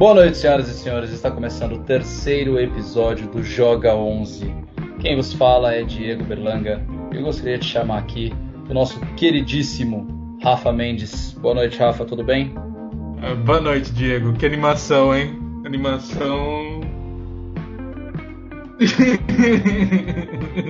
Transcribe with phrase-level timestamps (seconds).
[0.00, 1.10] Boa noite, senhoras e senhores.
[1.10, 4.50] Está começando o terceiro episódio do Joga 11.
[4.98, 6.82] Quem vos fala é Diego Berlanga.
[7.12, 8.32] Eu gostaria de chamar aqui
[8.66, 11.34] o nosso queridíssimo Rafa Mendes.
[11.34, 12.54] Boa noite, Rafa, tudo bem?
[12.56, 14.32] Uh, boa noite, Diego.
[14.32, 15.38] Que animação, hein?
[15.66, 16.80] Animação.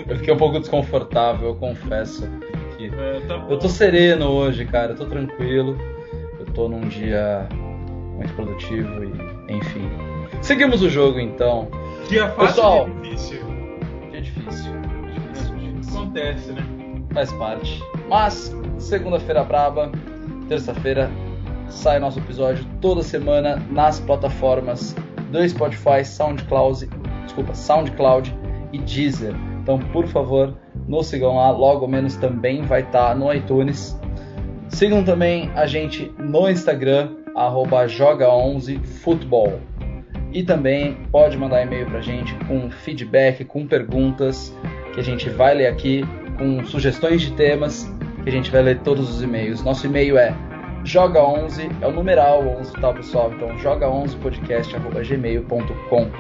[0.09, 2.29] eu fiquei um pouco desconfortável, eu confesso.
[2.77, 4.91] Que é, tá eu tô sereno hoje, cara.
[4.91, 5.79] Eu tô tranquilo.
[6.37, 7.49] Eu tô num dia
[8.21, 9.91] muito produtivo e enfim.
[10.43, 11.69] Seguimos o jogo então.
[12.09, 13.41] Dia fácil Pessoal, dia difícil.
[14.11, 14.73] Dia difícil.
[15.15, 16.01] difícil, difícil.
[16.01, 16.67] Acontece, né?
[17.13, 17.83] Faz parte.
[18.09, 19.91] Mas, segunda-feira braba,
[20.49, 21.11] terça-feira,
[21.69, 24.95] sai nosso episódio toda semana nas plataformas
[25.33, 26.89] do Spotify, SoundCloud,
[27.25, 28.37] desculpa, SoundCloud
[28.73, 29.35] e Deezer.
[29.63, 30.55] Então, por favor,
[30.87, 33.99] nos sigam lá, logo menos também vai estar tá no iTunes.
[34.69, 37.17] Sigam também a gente no Instagram,
[37.47, 39.61] arroba joga11futebol.
[40.33, 44.55] E também pode mandar e-mail para a gente com feedback, com perguntas,
[44.95, 46.05] que a gente vai ler aqui,
[46.39, 49.63] com sugestões de temas, que a gente vai ler todos os e-mails.
[49.63, 50.35] Nosso e-mail é
[50.85, 53.33] joga11, é o numeral 11, tá pessoal?
[53.35, 56.11] Então joga11podcast.gmail.com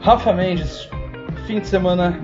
[0.00, 0.88] Rafa Mendes,
[1.46, 2.18] fim de semana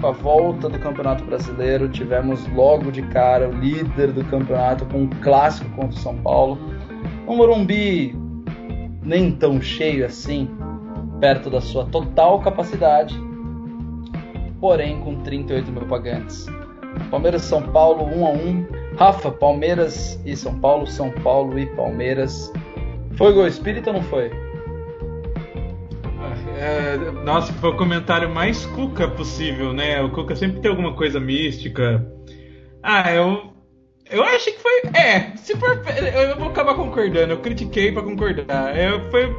[0.00, 5.02] com a volta do Campeonato Brasileiro, tivemos logo de cara o líder do campeonato com
[5.02, 6.58] um clássico contra o São Paulo
[7.26, 8.14] um Morumbi
[9.02, 10.48] nem tão cheio assim,
[11.20, 13.14] perto da sua total capacidade,
[14.60, 16.46] porém com 38 mil pagantes.
[17.10, 18.66] Palmeiras São Paulo 1 a 1.
[18.96, 22.52] Rafa, Palmeiras e São Paulo, São Paulo e Palmeiras.
[23.16, 24.30] Foi gol espírita ou não foi?
[26.58, 30.00] É, nossa, foi o comentário mais Cuca possível, né?
[30.00, 32.06] O Cuca sempre tem alguma coisa mística.
[32.82, 33.51] Ah, eu
[34.12, 34.82] eu achei que foi.
[34.94, 35.82] É, se for.
[36.14, 37.32] Eu vou acabar concordando.
[37.32, 38.76] Eu critiquei para concordar.
[38.76, 39.34] É, foi.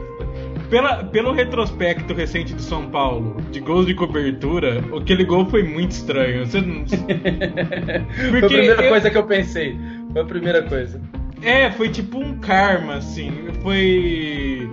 [0.69, 5.91] Pela, pelo retrospecto recente do São Paulo, de gols de cobertura, aquele gol foi muito
[5.91, 6.47] estranho.
[6.47, 6.83] Você não...
[6.87, 8.89] foi a primeira eu...
[8.89, 9.77] coisa que eu pensei.
[10.11, 10.99] Foi a primeira coisa.
[11.43, 13.31] É, foi tipo um karma, assim.
[13.61, 14.69] Foi.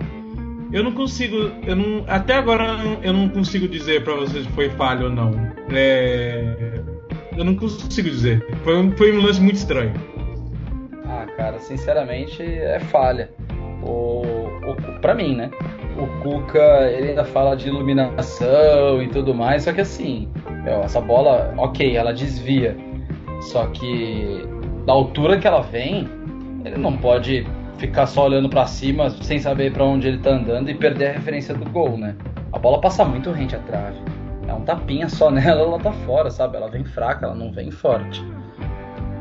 [0.71, 1.51] Eu não consigo.
[1.67, 5.31] Eu não, até agora eu não consigo dizer para vocês se foi falha ou não.
[5.69, 6.80] É,
[7.37, 8.45] eu não consigo dizer.
[8.63, 9.93] Foi um, foi um lance muito estranho.
[11.05, 13.29] Ah, cara, sinceramente é falha.
[13.83, 14.21] O,
[14.67, 15.49] o, pra mim, né?
[15.97, 20.29] O Cuca, ele ainda fala de iluminação e tudo mais, só que assim,
[20.63, 22.77] meu, essa bola, ok, ela desvia.
[23.41, 24.47] Só que
[24.85, 26.07] da altura que ela vem,
[26.63, 27.45] ele não pode
[27.77, 31.11] ficar só olhando para cima sem saber para onde ele tá andando e perder a
[31.13, 32.15] referência do gol, né?
[32.53, 33.97] A bola passa muito rente à trave
[34.47, 36.57] é um tapinha só nela, ela tá fora, sabe?
[36.57, 38.23] Ela vem fraca, ela não vem forte.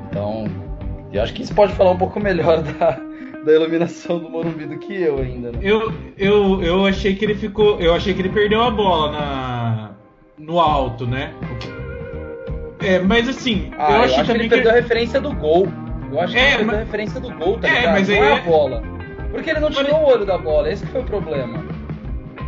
[0.08, 0.44] Então,
[1.12, 2.98] eu acho que isso pode falar um pouco melhor da,
[3.44, 5.52] da iluminação do Morumbi do que eu ainda.
[5.52, 5.58] Né?
[5.62, 7.80] Eu, eu, eu achei que ele ficou.
[7.80, 9.90] Eu achei que ele perdeu a bola na,
[10.38, 11.32] no alto, né?
[12.82, 15.68] É, mas assim, ah, eu, eu acho, que ele perdeu a referência do gol.
[16.10, 16.76] Eu acho que é, ele perdeu mas...
[16.76, 17.92] a referência do gol, tá é, ligado?
[17.92, 18.82] Mas não é a bola.
[19.30, 20.02] Porque ele não tirou mas...
[20.02, 21.62] o olho da bola, esse que foi o problema.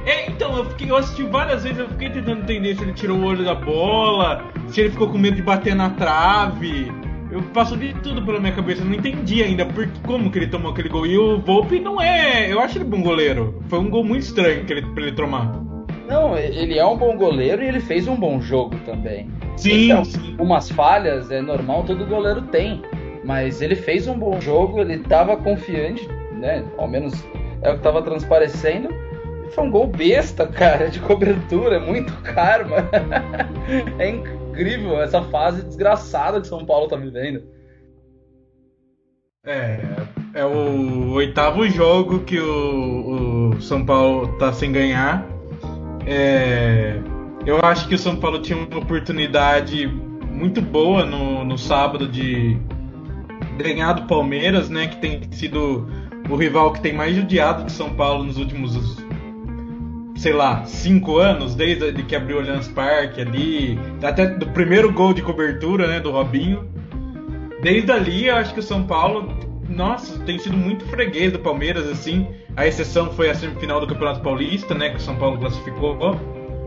[0.05, 3.19] É, então, eu, fiquei, eu assisti várias vezes, eu fiquei tentando entender se ele tirou
[3.19, 6.93] o olho da bola, se ele ficou com medo de bater na trave.
[7.31, 10.49] Eu passo de tudo pela minha cabeça, eu não entendi ainda por, como que ele
[10.49, 11.07] tomou aquele gol.
[11.07, 12.53] E o Volpe não é.
[12.53, 13.63] Eu acho ele bom goleiro.
[13.69, 15.59] Foi um gol muito estranho que ele, pra ele tomar.
[16.07, 19.31] Não, ele é um bom goleiro e ele fez um bom jogo também.
[19.57, 20.37] Sim, então, sim.
[20.39, 22.83] Umas falhas é normal, todo goleiro tem.
[23.25, 26.65] Mas ele fez um bom jogo, ele estava confiante, né?
[26.77, 27.15] Ao menos
[27.63, 28.89] é o que estava transparecendo.
[29.55, 32.89] Foi um gol besta, cara, de cobertura, é muito karma.
[33.99, 37.43] é incrível essa fase desgraçada que São Paulo tá vivendo.
[39.45, 39.81] É,
[40.35, 45.27] é o oitavo jogo que o, o São Paulo tá sem ganhar.
[46.07, 47.01] É,
[47.45, 49.87] eu acho que o São Paulo tinha uma oportunidade
[50.31, 52.57] muito boa no, no sábado de
[53.59, 54.87] ganhar do Palmeiras, né?
[54.87, 55.89] Que tem sido
[56.31, 59.02] o rival que tem mais judiado de São Paulo nos últimos
[60.23, 65.13] sei lá, cinco anos, desde que abriu o Allianz Parque ali, até do primeiro gol
[65.13, 66.71] de cobertura, né, do Robinho.
[67.61, 69.37] Desde ali, eu acho que o São Paulo,
[69.69, 72.29] nossa, tem sido muito freguês do Palmeiras, assim.
[72.57, 75.99] A exceção foi a semifinal do Campeonato Paulista, né, que o São Paulo classificou.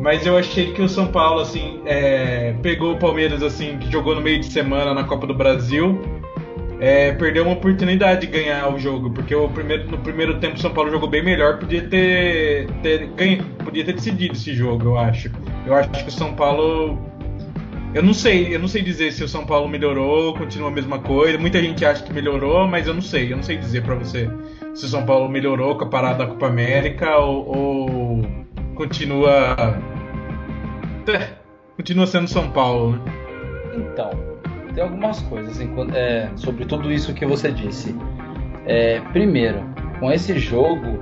[0.01, 4.15] Mas eu achei que o São Paulo, assim, é, pegou o Palmeiras, assim, que jogou
[4.15, 5.97] no meio de semana na Copa do Brasil
[6.79, 10.59] é, perdeu uma oportunidade de ganhar o jogo, porque o primeiro, no primeiro tempo o
[10.59, 14.97] São Paulo jogou bem melhor, podia ter, ter ganho, podia ter decidido esse jogo, eu
[14.97, 15.31] acho.
[15.65, 16.99] Eu acho que o São Paulo
[17.95, 20.99] eu não sei, eu não sei dizer se o São Paulo melhorou, continua a mesma
[20.99, 21.37] coisa.
[21.37, 24.29] Muita gente acha que melhorou, mas eu não sei, eu não sei dizer para você
[24.73, 28.21] se o São Paulo melhorou com a parada da Copa América ou, ou
[28.75, 29.79] continua
[31.07, 31.35] é,
[31.77, 33.13] continua sendo São Paulo, né?
[33.77, 34.34] Então,
[34.75, 35.57] tem algumas coisas
[35.93, 37.95] é, sobre tudo isso que você disse.
[38.65, 39.63] É, primeiro,
[39.99, 40.99] com esse jogo,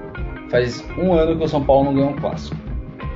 [0.49, 2.55] faz um ano que o São Paulo não ganhou um clássico.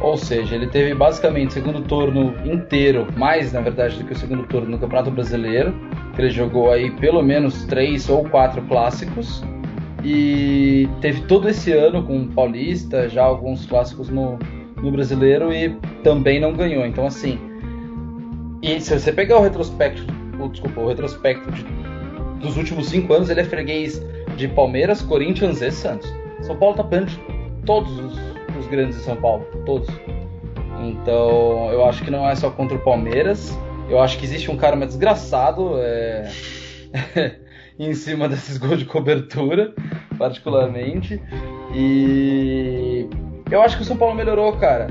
[0.02, 4.18] Ou seja, ele teve basicamente o segundo turno inteiro, mais na verdade do que o
[4.18, 5.74] segundo turno no Campeonato Brasileiro,
[6.16, 9.44] que ele jogou aí pelo menos três ou quatro clássicos.
[10.04, 14.38] E teve todo esse ano com o Paulista, já alguns clássicos no,
[14.78, 16.86] no Brasileiro e também não ganhou.
[16.86, 17.40] Então, assim,
[18.62, 20.06] e se você pegar o retrospecto,
[20.40, 21.64] o, desculpa, o retrospecto de,
[22.40, 24.02] dos últimos cinco anos, ele é freguês
[24.36, 26.12] de Palmeiras, Corinthians e Santos.
[26.42, 27.20] São Paulo tá perdendo
[27.66, 29.88] todos os os grandes de São Paulo, todos.
[30.84, 33.58] Então, eu acho que não é só contra o Palmeiras.
[33.90, 36.30] Eu acho que existe um cara mais desgraçado é...
[37.80, 39.74] em cima desses gols de cobertura,
[40.18, 41.22] particularmente.
[41.74, 43.08] E
[43.50, 44.88] eu acho que o São Paulo melhorou, cara.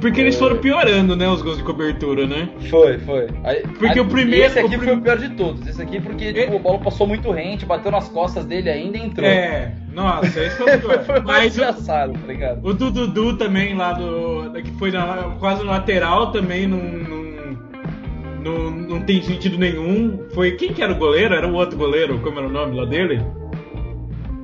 [0.00, 2.48] Porque eles foram piorando, né, os gols de cobertura, né?
[2.70, 3.28] Foi, foi.
[3.44, 4.46] Aí, porque aí, o primeiro.
[4.46, 5.66] Esse aqui o foi o pior de todos.
[5.66, 6.56] Esse aqui porque tipo, é...
[6.56, 9.28] o bola passou muito rente, bateu nas costas dele ainda e entrou.
[9.28, 11.04] É, nossa, esse foi o pior.
[11.04, 12.66] foi mais engraçado, tá ligado?
[12.66, 14.50] O do Dudu também, lá do.
[14.62, 17.20] que foi na, quase no lateral também, não, não,
[18.42, 20.24] não, não tem sentido nenhum.
[20.34, 20.52] Foi.
[20.52, 21.34] Quem que era o goleiro?
[21.34, 23.22] Era o outro goleiro, como era o nome lá dele?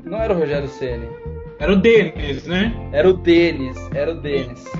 [0.04, 1.08] Não era o Rogério Ceni.
[1.58, 2.74] Era o Denis, né?
[2.92, 4.70] Era o Denis, era o Denis.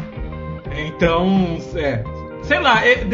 [0.77, 2.05] Então, é.
[2.43, 3.05] Sei lá, é,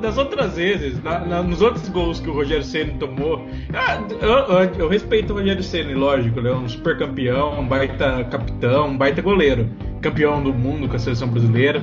[0.00, 4.28] das outras vezes, na, na, nos outros gols que o Rogério Senna tomou, ah, eu,
[4.28, 8.88] eu, eu, respeito o Rogério Senna, lógico, ele é um super campeão, um baita capitão,
[8.88, 9.68] um baita goleiro,
[10.00, 11.82] campeão do mundo com a seleção brasileira.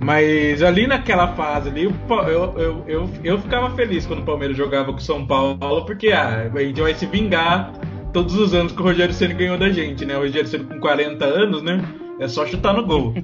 [0.00, 1.92] Mas ali naquela fase ali, eu,
[2.28, 6.50] eu, eu, eu ficava feliz quando o Palmeiras jogava com o São Paulo, porque ah,
[6.54, 7.72] a gente vai se vingar
[8.12, 10.16] todos os anos que o Rogério Senna ganhou da gente, né?
[10.16, 11.82] O Rogério Senna com 40 anos, né?
[12.18, 13.14] É só chutar no gol.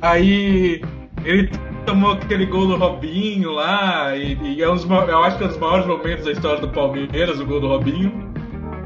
[0.00, 0.80] Aí
[1.24, 1.50] ele
[1.84, 5.46] tomou aquele gol do Robinho lá, e, e é um dos, eu acho que é
[5.46, 8.32] um dos maiores momentos da história do Palmeiras, o gol do Robinho.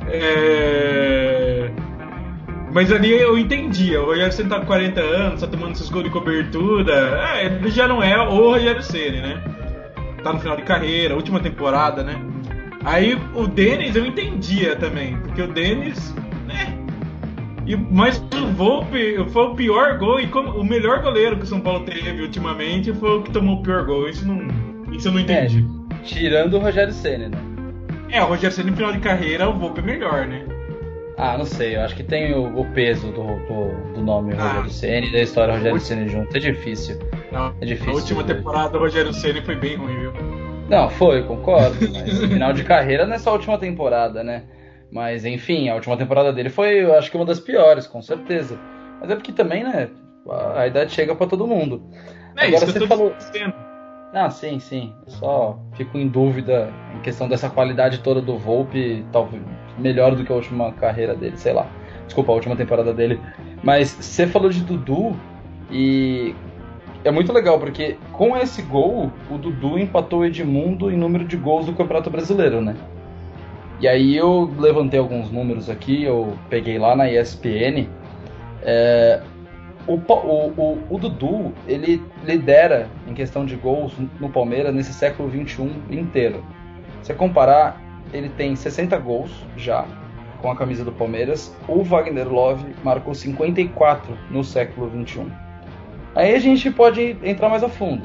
[0.09, 1.71] É...
[2.73, 6.05] Mas ali eu entendia, o Rogério Senna tá com 40 anos, tá tomando esses gols
[6.05, 9.45] de cobertura, é, ele já não é o Rogério Senna, né?
[10.25, 12.15] Tá no final de carreira, última temporada, né?
[12.85, 16.15] Aí o Denis eu entendia também, porque o Denis?
[17.67, 21.47] E, mas o Volpe foi o pior gol e como, o melhor goleiro que o
[21.47, 24.09] São Paulo teve ultimamente foi o que tomou o pior gol.
[24.09, 24.47] Isso, não,
[24.93, 25.65] isso eu não entendi.
[25.91, 27.39] É, tirando o Rogério Senna, né?
[28.11, 30.45] É, o Rogério Senna no final de carreira, o Volpe é melhor, né?
[31.17, 34.43] Ah, não sei, eu acho que tem o, o peso do, do, do nome ah,
[34.43, 36.37] Rogério Senna e da história Rogério Senna junto.
[36.37, 36.99] É difícil.
[37.31, 37.93] Não, é difícil.
[37.93, 40.13] A última temporada do Rogério Senna foi bem ruim, viu?
[40.69, 41.77] Não, foi, concordo.
[41.93, 44.43] Mas final de carreira não é só a última temporada, né?
[44.93, 48.59] Mas enfim, a última temporada dele foi, eu acho que uma das piores, com certeza.
[49.01, 49.89] Mas é porque também, né?
[50.55, 51.83] A idade chega para todo mundo.
[52.37, 53.15] É Agora isso você falou.
[53.17, 53.55] Dizendo.
[54.13, 54.93] Ah, sim, sim.
[55.07, 59.43] Eu só fico em dúvida em questão dessa qualidade toda do Volpe, talvez
[59.79, 61.67] melhor do que a última carreira dele, sei lá.
[62.05, 63.19] Desculpa, a última temporada dele.
[63.63, 65.17] Mas você falou de Dudu
[65.71, 66.35] e
[67.03, 71.39] é muito legal porque com esse gol o Dudu empatou o Edmundo em número de
[71.39, 72.77] gols do Campeonato Brasileiro, né?
[73.83, 77.89] E aí eu levantei alguns números aqui, eu peguei lá na ESPN.
[78.63, 79.21] É,
[79.89, 85.29] o, o, o, o, Dudu, ele lidera em questão de gols no Palmeiras nesse século
[85.29, 86.45] XXI inteiro.
[87.03, 89.85] Se comparar, ele tem 60 gols já
[90.41, 91.53] com a camisa do Palmeiras.
[91.67, 95.27] O Wagner Love marcou 54 no século XXI.
[96.15, 98.05] Aí a gente pode entrar mais a fundo.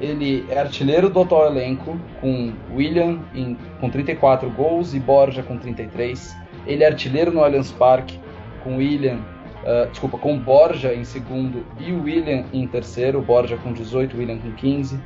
[0.00, 5.56] Ele é artilheiro do atual elenco, com William em, com 34 gols e Borja com
[5.56, 6.36] 33.
[6.66, 8.18] Ele é artilheiro no Allianz Parque,
[8.62, 9.18] com William,
[9.62, 14.50] uh, desculpa, com Borja em segundo e William em terceiro, Borja com 18, William com
[14.52, 14.98] 15.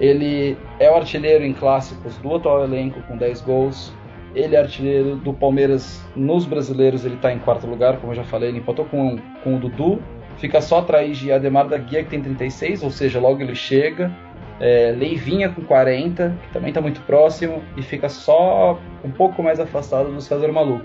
[0.00, 3.92] Ele é o artilheiro em clássicos do atual elenco, com 10 gols.
[4.34, 8.24] Ele é artilheiro do Palmeiras nos brasileiros, ele está em quarto lugar, como eu já
[8.24, 10.02] falei, ele empatou com, com o Dudu,
[10.42, 14.10] fica só atrás de Ademar da Guia, que tem 36, ou seja, logo ele chega.
[14.58, 19.60] É, Leivinha com 40, que também está muito próximo, e fica só um pouco mais
[19.60, 20.84] afastado do César Maluco.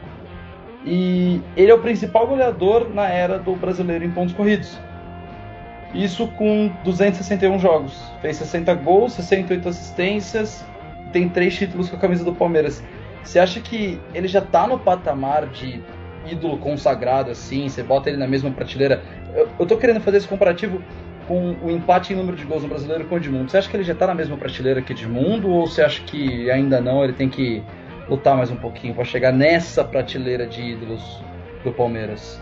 [0.85, 4.79] E ele é o principal goleador na era do brasileiro em pontos corridos.
[5.91, 7.99] Isso com 261 jogos.
[8.21, 10.63] Fez 60 gols, 68 assistências,
[11.11, 12.83] tem três títulos com a camisa do Palmeiras.
[13.23, 15.81] Você acha que ele já está no patamar de
[16.31, 17.69] ídolo consagrado assim?
[17.69, 19.03] Você bota ele na mesma prateleira
[19.37, 20.81] eu, eu tô querendo fazer esse comparativo
[21.27, 23.75] com o empate em número de gols no brasileiro com o Edmundo, você acha que
[23.75, 27.13] ele já está na mesma prateleira que Edmundo ou você acha que ainda não, ele
[27.13, 27.61] tem que
[28.09, 31.21] lutar mais um pouquinho para chegar nessa prateleira de ídolos
[31.63, 32.39] do Palmeiras?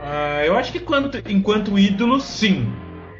[0.00, 2.66] Ah, eu acho que enquanto, enquanto ídolo, sim.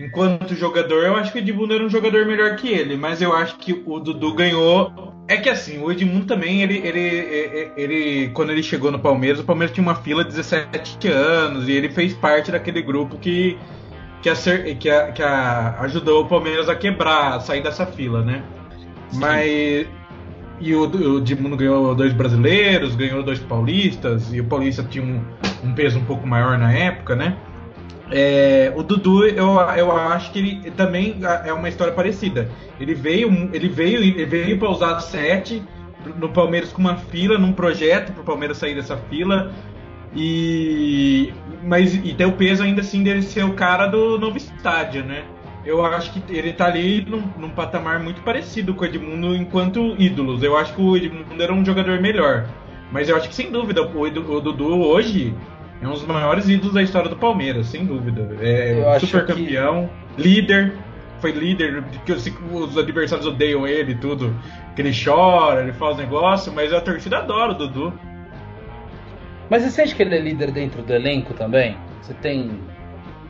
[0.02, 3.32] Enquanto jogador, eu acho que o Edmundo era um jogador melhor que ele, mas eu
[3.32, 5.12] acho que o Dudu ganhou.
[5.28, 9.44] É que assim, o Edmundo também, ele, ele, ele, quando ele chegou no Palmeiras, o
[9.44, 13.56] Palmeiras tinha uma fila de 17 anos e ele fez parte daquele grupo que,
[14.21, 14.35] que, a,
[14.75, 18.42] que, a, que a, ajudou o Palmeiras a quebrar, a sair dessa fila, né?
[19.09, 19.21] Sim.
[19.21, 19.87] Mas.
[20.61, 25.21] E o, o Edmundo ganhou dois brasileiros, ganhou dois paulistas, e o paulista tinha um,
[25.62, 27.37] um peso um pouco maior na época, né?
[28.12, 32.50] É, o Dudu, eu, eu acho que ele também é uma história parecida.
[32.78, 35.62] Ele veio, ele veio, ele veio para usar sete
[36.16, 39.52] no Palmeiras com uma fila, num projeto para o Palmeiras sair dessa fila.
[40.14, 41.33] E
[41.64, 45.25] mas e tem o peso ainda assim dele ser o cara do novo estádio, né?
[45.64, 49.95] Eu acho que ele tá ali num, num patamar muito parecido com o Edmundo enquanto
[49.99, 50.42] ídolos.
[50.42, 52.47] Eu acho que o Edmundo era um jogador melhor.
[52.90, 55.35] Mas eu acho que sem dúvida o, o Dudu hoje
[55.83, 58.37] é um dos maiores ídolos da história do Palmeiras, sem dúvida.
[58.41, 60.23] É super campeão, que...
[60.23, 60.75] líder,
[61.21, 64.35] foi líder, que os adversários odeiam ele e tudo.
[64.77, 67.93] Que ele chora, ele faz negócio, mas a torcida adora o Dudu.
[69.51, 71.77] Mas você sente que ele é líder dentro do elenco também?
[72.01, 72.61] Você tem.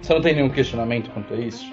[0.01, 1.73] Você não tem nenhum questionamento quanto a isso?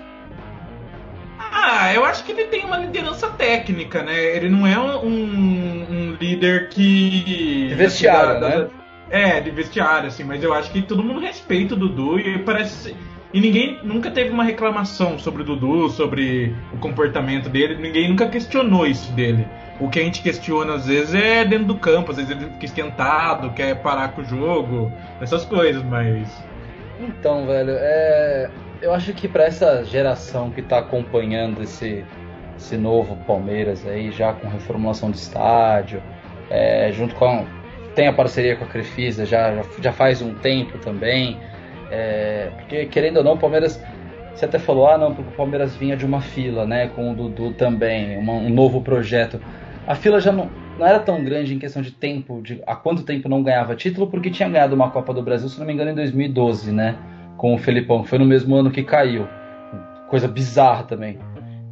[1.38, 4.36] Ah, eu acho que ele tem uma liderança técnica, né?
[4.36, 7.74] Ele não é um, um líder que.
[7.76, 8.68] Vestiário, da, né?
[9.10, 12.96] É, de vestiário, assim, mas eu acho que todo mundo respeita o Dudu e parece.
[13.34, 18.28] E ninguém nunca teve uma reclamação sobre o Dudu, sobre o comportamento dele, ninguém nunca
[18.28, 19.48] questionou isso dele.
[19.80, 22.66] O que a gente questiona às vezes é dentro do campo, às vezes ele fica
[22.66, 26.28] esquentado, quer parar com o jogo, essas coisas, mas.
[27.00, 28.50] Então, velho, é...
[28.82, 32.04] eu acho que para essa geração que tá acompanhando esse,
[32.58, 36.02] esse novo Palmeiras aí, já com reformulação do estádio,
[36.50, 37.46] é, junto com
[38.00, 41.38] tem a parceria com a Crefisa já, já faz um tempo também.
[41.92, 43.84] É, porque, querendo ou não, o Palmeiras.
[44.34, 46.88] Você até falou, ah, não, porque o Palmeiras vinha de uma fila, né?
[46.96, 49.38] Com o Dudu também, uma, um novo projeto.
[49.86, 53.04] A fila já não, não era tão grande em questão de tempo, de há quanto
[53.04, 55.92] tempo não ganhava título, porque tinha ganhado uma Copa do Brasil, se não me engano,
[55.92, 56.96] em 2012, né?
[57.36, 59.28] Com o Felipão, foi no mesmo ano que caiu.
[60.08, 61.20] Coisa bizarra também.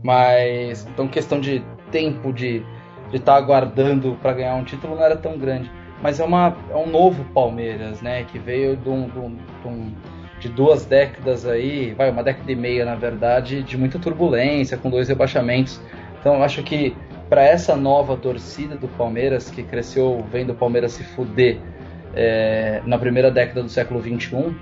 [0.03, 2.57] Mas, então, questão de tempo de
[3.05, 6.55] estar de tá aguardando para ganhar um título não era tão grande mas é, uma,
[6.69, 8.23] é um novo Palmeiras, né?
[8.23, 9.19] Que veio de, um, de,
[9.67, 9.91] um,
[10.39, 14.89] de, duas décadas aí, vai, uma década e meia na verdade, de muita turbulência, com
[14.89, 15.81] dois rebaixamentos.
[16.19, 16.95] Então eu acho que
[17.29, 21.57] para essa nova torcida do Palmeiras, que cresceu vendo o Palmeiras se fuder
[22.15, 24.55] é, na primeira década do século XXI,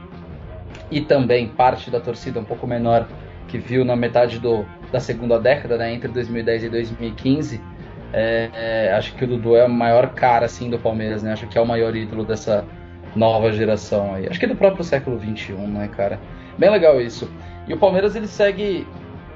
[0.92, 3.08] e também parte da torcida um pouco menor
[3.48, 7.62] que viu na metade do, da segunda década, né, entre 2010 e 2015
[8.17, 11.34] é, é, acho que o Dudu é o maior cara assim do Palmeiras, né?
[11.34, 12.63] Acho que é o maior ídolo dessa
[13.13, 14.25] nova geração aí.
[14.29, 16.17] Acho que é do próprio século XXI, né, cara?
[16.57, 17.29] Bem legal isso.
[17.67, 18.88] E o Palmeiras ele segue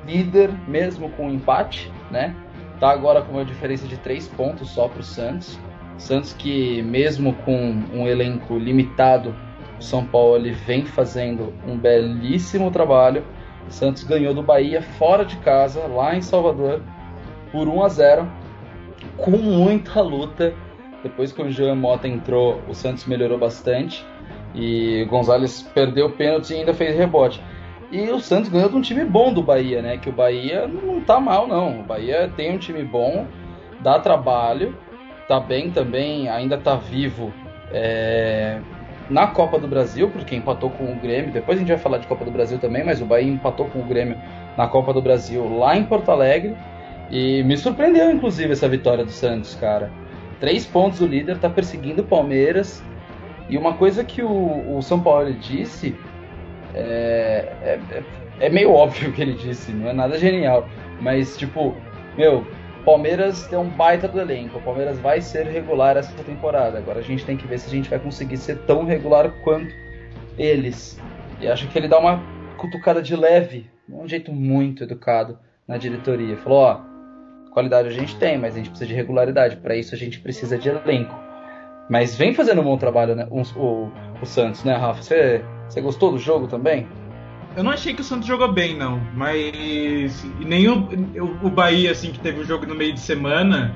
[0.07, 2.33] líder mesmo com um empate, né?
[2.79, 5.59] Tá agora com uma diferença de três pontos só para o Santos.
[5.97, 9.35] Santos que mesmo com um elenco limitado,
[9.77, 13.25] o São Paulo ele vem fazendo um belíssimo trabalho.
[13.67, 16.81] Santos ganhou do Bahia fora de casa, lá em Salvador,
[17.51, 18.38] por 1 a 0
[19.21, 20.53] com muita luta.
[21.03, 24.05] Depois que o Jean Mota entrou, o Santos melhorou bastante.
[24.53, 27.41] E o Gonzalez perdeu o pênalti e ainda fez rebote.
[27.91, 29.97] E o Santos ganhou de um time bom do Bahia, né?
[29.97, 31.79] Que o Bahia não tá mal, não.
[31.79, 33.25] O Bahia tem um time bom,
[33.81, 34.77] dá trabalho,
[35.27, 37.33] tá bem também, ainda tá vivo
[37.71, 38.59] é,
[39.09, 41.31] na Copa do Brasil, porque empatou com o Grêmio.
[41.31, 43.79] Depois a gente vai falar de Copa do Brasil também, mas o Bahia empatou com
[43.79, 44.17] o Grêmio
[44.55, 46.55] na Copa do Brasil lá em Porto Alegre.
[47.11, 49.91] E me surpreendeu, inclusive, essa vitória do Santos, cara.
[50.39, 52.83] Três pontos do líder, tá perseguindo o Palmeiras.
[53.49, 55.95] E uma coisa que o, o São Paulo disse
[56.75, 58.03] é, é,
[58.39, 60.69] é, meio óbvio que ele disse, não é nada genial.
[61.01, 61.75] Mas, tipo,
[62.15, 62.45] meu,
[62.85, 64.59] Palmeiras tem um baita do elenco.
[64.59, 66.77] O Palmeiras vai ser regular essa temporada.
[66.77, 69.73] Agora a gente tem que ver se a gente vai conseguir ser tão regular quanto
[70.37, 70.99] eles.
[71.41, 72.21] E acho que ele dá uma
[72.57, 76.37] cutucada de leve, de um jeito muito educado na diretoria.
[76.37, 76.98] Falou: ó
[77.51, 79.57] Qualidade a gente tem, mas a gente precisa de regularidade.
[79.57, 81.15] Para isso a gente precisa de elenco.
[81.89, 83.27] Mas vem fazendo um bom trabalho, né?
[83.31, 83.91] O, o,
[84.21, 85.01] o Santos, né, Rafa?
[85.01, 85.43] Você,
[85.81, 86.87] gostou do jogo também?
[87.57, 89.01] Eu não achei que o Santos jogou bem, não.
[89.15, 90.87] Mas nem o,
[91.43, 93.75] o Bahia, assim, que teve o jogo no meio de semana,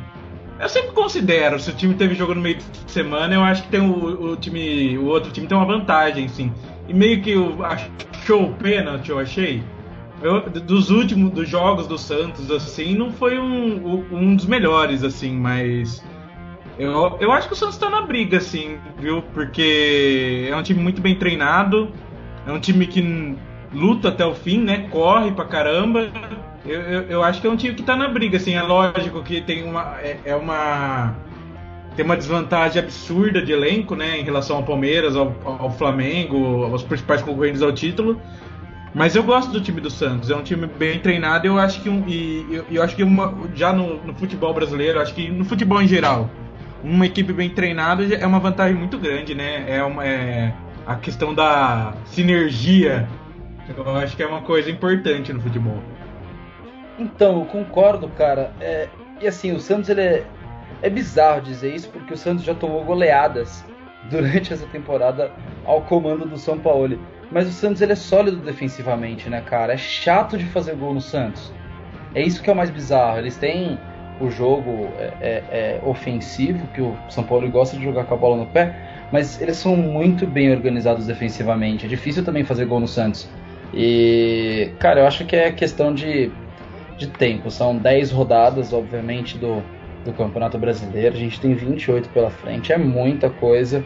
[0.60, 3.70] Eu sempre considero, se o time teve jogo no meio de semana, eu acho que
[3.70, 6.54] tem o, o time, o outro time tem uma vantagem, sim.
[6.88, 9.64] E meio que o achou o pênalti, eu achei.
[10.24, 15.34] Eu, dos últimos dos jogos do Santos, assim, não foi um, um dos melhores, assim,
[15.34, 16.02] mas
[16.80, 19.22] eu, eu acho que o Santos tá na briga, assim, viu?
[19.34, 21.92] Porque é um time muito bem treinado,
[22.48, 23.38] é um time que
[23.74, 24.88] luta até o fim, né?
[24.90, 26.10] Corre pra caramba.
[26.66, 28.56] Eu, eu, eu acho que é um time que tá na briga, assim.
[28.56, 29.98] É lógico que tem uma.
[30.00, 31.16] É, é, uma.
[31.96, 34.20] Tem uma desvantagem absurda de elenco, né?
[34.20, 38.20] Em relação ao Palmeiras, ao, ao Flamengo, aos principais concorrentes ao título.
[38.94, 41.48] Mas eu gosto do time do Santos, é um time bem treinado.
[41.48, 45.00] Eu acho que um, e eu, eu acho que uma, já no, no, futebol brasileiro,
[45.00, 46.30] acho que no futebol em geral,
[46.84, 49.66] uma equipe bem treinada é uma vantagem muito grande, né?
[49.68, 50.54] É, uma, é
[50.86, 53.08] a questão da sinergia.
[53.76, 55.80] Eu acho que é uma coisa importante no futebol.
[57.00, 58.54] Então, eu concordo, cara.
[58.62, 58.88] É,
[59.20, 60.26] e assim, o Santos ele é,
[60.82, 63.66] é bizarro dizer isso porque o Santos já tomou goleadas
[64.12, 65.32] durante essa temporada
[65.66, 67.00] ao comando do São Paulo.
[67.34, 69.74] Mas o Santos ele é sólido defensivamente, né, cara?
[69.74, 71.52] É chato de fazer gol no Santos.
[72.14, 73.18] É isso que é o mais bizarro.
[73.18, 73.80] Eles têm
[74.22, 78.18] o jogo é, é, é ofensivo, que o São Paulo gosta de jogar com a
[78.18, 78.76] bola no pé,
[79.12, 81.86] mas eles são muito bem organizados defensivamente.
[81.86, 83.28] É difícil também fazer gol no Santos.
[83.74, 86.32] E, cara, eu acho que é questão de,
[86.98, 87.50] de tempo.
[87.50, 89.64] São 10 rodadas, obviamente, do,
[90.06, 91.16] do Campeonato Brasileiro.
[91.16, 93.84] A gente tem 28 pela frente, é muita coisa,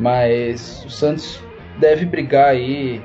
[0.00, 1.42] mas o Santos
[1.78, 3.02] deve brigar aí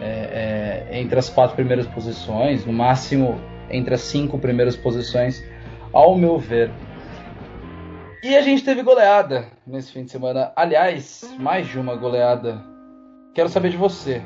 [0.00, 5.42] é, é, entre as quatro primeiras posições, no máximo entre as cinco primeiras posições,
[5.92, 6.70] ao meu ver.
[8.22, 10.52] E a gente teve goleada nesse fim de semana.
[10.54, 12.62] Aliás, mais de uma goleada.
[13.34, 14.22] Quero saber de você.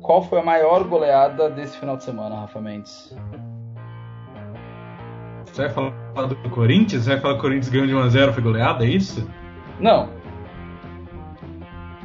[0.00, 3.14] Qual foi a maior goleada desse final de semana, Rafa Mendes?
[5.44, 7.04] Você vai falar do Corinthians?
[7.04, 9.28] Você vai falar que o Corinthians ganhou de 1x0, foi goleada, é isso?
[9.78, 10.08] Não.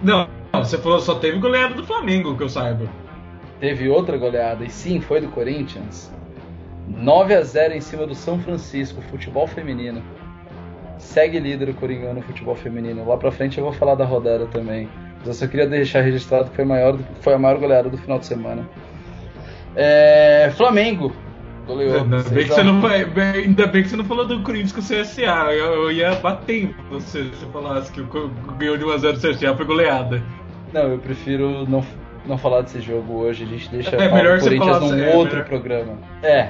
[0.04, 0.28] Não,
[0.64, 2.88] você falou só teve goleada do Flamengo, que eu saiba.
[3.60, 6.12] Teve outra goleada, e sim, foi do Corinthians.
[6.88, 10.02] 9 a 0 em cima do São Francisco, futebol feminino.
[10.98, 13.08] Segue líder o Coringão no futebol feminino.
[13.08, 14.88] Lá pra frente eu vou falar da rodada também.
[15.20, 18.20] Mas eu só queria deixar registrado que foi, maior, foi a maior goleada do final
[18.20, 18.68] de semana.
[19.76, 21.14] É, Flamengo.
[21.68, 22.02] Goleou.
[22.02, 24.84] Ainda bem, que você não, ainda bem que você não falou do Corinthians com o
[24.84, 25.54] CSA.
[25.54, 29.56] Eu, eu ia bater em você se falasse que o ganhou de 1x0 o CSA
[29.56, 30.24] foi goleada.
[30.74, 31.84] Não, eu prefiro não,
[32.26, 33.44] não falar desse jogo hoje.
[33.44, 35.48] A gente deixa é, o Corinthians num é, outro melhor.
[35.48, 35.94] programa.
[36.22, 36.50] É,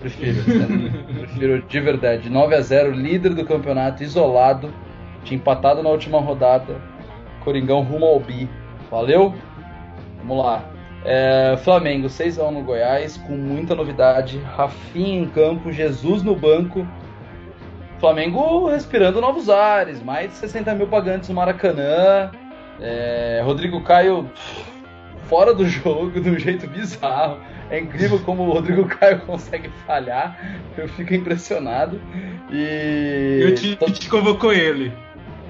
[0.00, 0.42] prefiro.
[1.18, 2.30] prefiro de verdade.
[2.30, 4.72] 9 a 0 líder do campeonato, isolado.
[5.24, 6.76] Tinha empatado na última rodada.
[7.42, 8.48] Coringão rumo ao bi.
[8.90, 9.34] Valeu?
[10.18, 10.64] Vamos lá.
[11.04, 14.38] É, Flamengo 6x1 no Goiás, com muita novidade.
[14.38, 16.86] Rafinha em campo, Jesus no banco.
[18.00, 22.30] Flamengo respirando novos ares, mais de 60 mil pagantes no Maracanã.
[22.80, 24.30] É, Rodrigo Caio
[25.28, 27.38] fora do jogo de um jeito bizarro.
[27.70, 30.38] É incrível como o Rodrigo Caio consegue falhar.
[30.76, 32.00] Eu fico impressionado.
[32.50, 33.40] E.
[33.42, 34.92] Eu te, te convocou ele.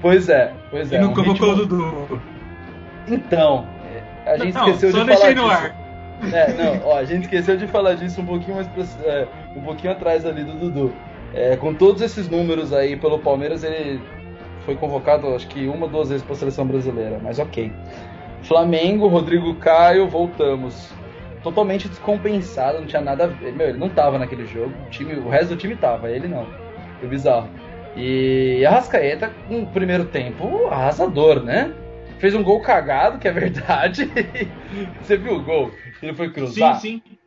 [0.01, 0.97] Pois é, pois é.
[0.97, 2.21] E não um convocou o Dudu.
[3.07, 3.67] Então,
[4.25, 5.45] a gente não, esqueceu de falar disso.
[5.45, 5.85] Ar.
[6.33, 8.67] É, não, ó, a gente esqueceu de falar disso um pouquinho mais
[9.03, 10.93] é, um pouquinho atrás ali do Dudu.
[11.33, 14.01] É, com todos esses números aí pelo Palmeiras, ele
[14.65, 17.71] foi convocado acho que uma ou duas vezes para a seleção brasileira, mas ok.
[18.43, 20.93] Flamengo, Rodrigo Caio, voltamos.
[21.41, 23.53] Totalmente descompensado, não tinha nada a ver.
[23.53, 24.73] Meu, ele não tava naquele jogo.
[24.87, 26.47] O, time, o resto do time tava, ele não.
[26.99, 27.49] Foi bizarro.
[27.95, 31.73] E a Rascaeta, no primeiro tempo, arrasador, né?
[32.19, 34.11] Fez um gol cagado, que é verdade.
[35.01, 35.71] Você viu o gol?
[36.01, 36.75] Ele foi cruzar?
[36.75, 37.17] Sim, sim.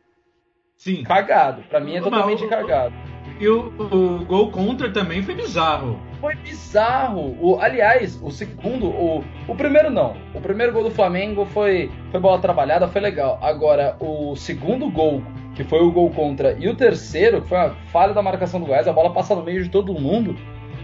[0.79, 1.03] Sim.
[1.03, 1.63] Cagado.
[1.63, 2.95] Pra mim é totalmente Não, cagado.
[3.39, 5.99] E o, o, gol contra também foi bizarro.
[6.19, 7.37] Foi bizarro.
[7.39, 10.15] O, aliás, o segundo, o, o primeiro não.
[10.33, 13.39] O primeiro gol do Flamengo foi, foi bola trabalhada, foi legal.
[13.41, 15.23] Agora, o segundo gol,
[15.55, 18.65] que foi o gol contra, e o terceiro, que foi a falha da marcação do
[18.65, 20.35] Goiás, a bola passa no meio de todo mundo.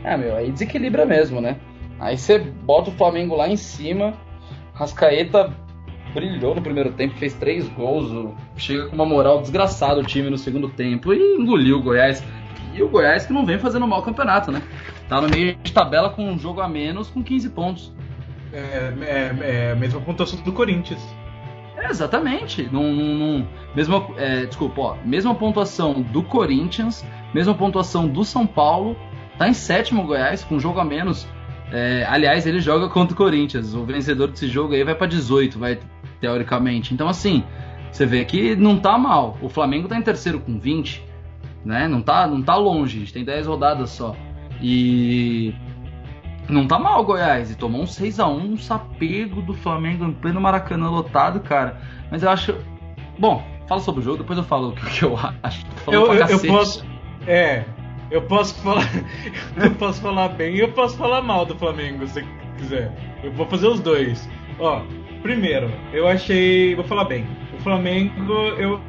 [0.04, 1.58] É, meu, aí desequilibra mesmo, né?
[2.00, 4.14] Aí você bota o Flamengo lá em cima,
[4.74, 5.54] Rascaeta
[6.14, 10.38] brilhou no primeiro tempo, fez três gols, chega com uma moral desgraçada o time no
[10.38, 12.24] segundo tempo e engoliu o Goiás.
[12.74, 14.62] E o Goiás que não vem fazendo mal campeonato, né?
[15.08, 17.94] Tá no meio de tabela com um jogo a menos com 15 pontos.
[18.52, 21.02] É, é, é a mesma pontuação do Corinthians.
[21.78, 22.64] É, exatamente.
[22.72, 28.96] Num, num, mesma, é, desculpa, ó, mesma pontuação do Corinthians, mesma pontuação do São Paulo.
[29.38, 31.28] Tá em sétimo o Goiás, com um jogo a menos.
[31.72, 33.74] É, aliás, ele joga contra o Corinthians.
[33.74, 35.80] O vencedor desse jogo aí vai para 18, vai
[36.22, 36.94] teoricamente.
[36.94, 37.44] Então, assim,
[37.92, 39.38] você vê que não tá mal.
[39.42, 41.04] O Flamengo tá em terceiro com 20,
[41.64, 41.88] né?
[41.88, 44.16] Não tá, não tá longe, a gente tem 10 rodadas só.
[44.62, 45.54] E
[46.50, 47.52] não tá mal o Goiás.
[47.52, 51.82] E tomou um 6x1, um sapego do Flamengo em pleno Maracanã lotado, cara.
[52.12, 52.56] Mas eu acho.
[53.18, 55.66] Bom, fala sobre o jogo, depois eu falo o que eu acho.
[55.88, 56.86] Eu, eu, eu posso.
[57.28, 57.64] É.
[58.12, 58.88] Eu posso falar.
[59.58, 62.24] eu posso falar bem e eu posso falar mal do Flamengo, se
[62.58, 62.92] quiser.
[63.24, 64.30] Eu vou fazer os dois.
[64.60, 64.82] Ó,
[65.24, 66.76] primeiro, eu achei.
[66.76, 67.26] Vou falar bem.
[67.58, 68.80] O Flamengo, eu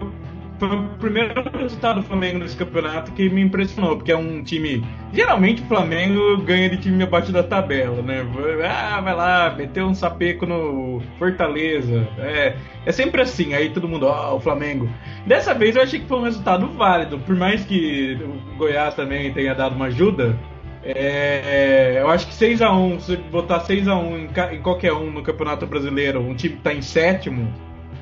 [0.59, 4.85] foi o primeiro resultado do Flamengo nesse campeonato que me impressionou, porque é um time.
[5.13, 8.27] Geralmente o Flamengo ganha de time abaixo da tabela, né?
[8.65, 12.09] Ah, vai lá, meteu um sapeco no Fortaleza.
[12.19, 14.89] É, é sempre assim, aí todo mundo, ó, oh, o Flamengo.
[15.27, 19.33] Dessa vez eu achei que foi um resultado válido, por mais que o Goiás também
[19.33, 20.39] tenha dado uma ajuda.
[20.83, 26.21] É, eu acho que 6x1, se botar 6x1 em, em qualquer um no Campeonato Brasileiro,
[26.21, 27.53] um time que tá em sétimo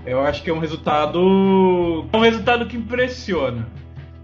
[0.06, 1.18] eu acho que é um resultado.
[2.12, 3.68] É um resultado que impressiona.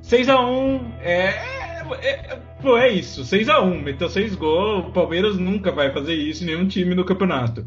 [0.02, 1.60] 6x1 é,
[2.00, 3.22] é, é, pô, é isso.
[3.22, 3.82] 6x1.
[3.82, 4.86] Meteu 6 gols.
[4.88, 7.66] O Palmeiras nunca vai fazer isso nenhum time no campeonato.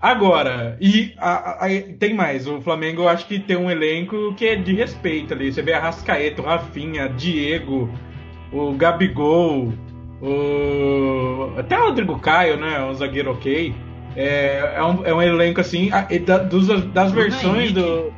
[0.00, 2.46] Agora, e a, a, tem mais.
[2.46, 5.52] O Flamengo eu acho que tem um elenco que é de respeito ali.
[5.52, 7.90] Você vê a Rascaeta, o Rafinha, Diego,
[8.50, 9.74] o Gabigol,
[10.22, 11.52] o.
[11.58, 12.82] Até o Rodrigo Caio, né?
[12.82, 13.74] Um zagueiro ok.
[14.16, 18.12] É, é, um, é um elenco assim, a, da, dos, das versões do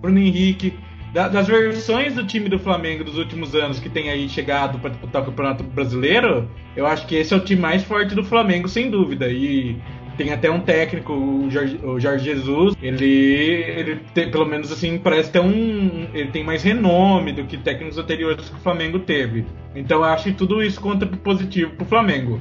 [0.00, 0.74] Bruno Henrique,
[1.14, 4.90] da, das versões do time do Flamengo dos últimos anos que tem aí chegado para
[4.90, 8.68] disputar o Campeonato Brasileiro, eu acho que esse é o time mais forte do Flamengo,
[8.68, 9.28] sem dúvida.
[9.28, 9.76] E
[10.16, 14.98] tem até um técnico, o Jorge, o Jorge Jesus, ele, ele tem, pelo menos assim,
[14.98, 16.06] parece ter um.
[16.12, 19.44] Ele tem mais renome do que técnicos anteriores que o Flamengo teve.
[19.74, 22.40] Então eu acho que tudo isso conta positivo pro Flamengo.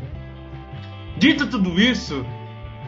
[1.18, 2.26] Dito tudo isso,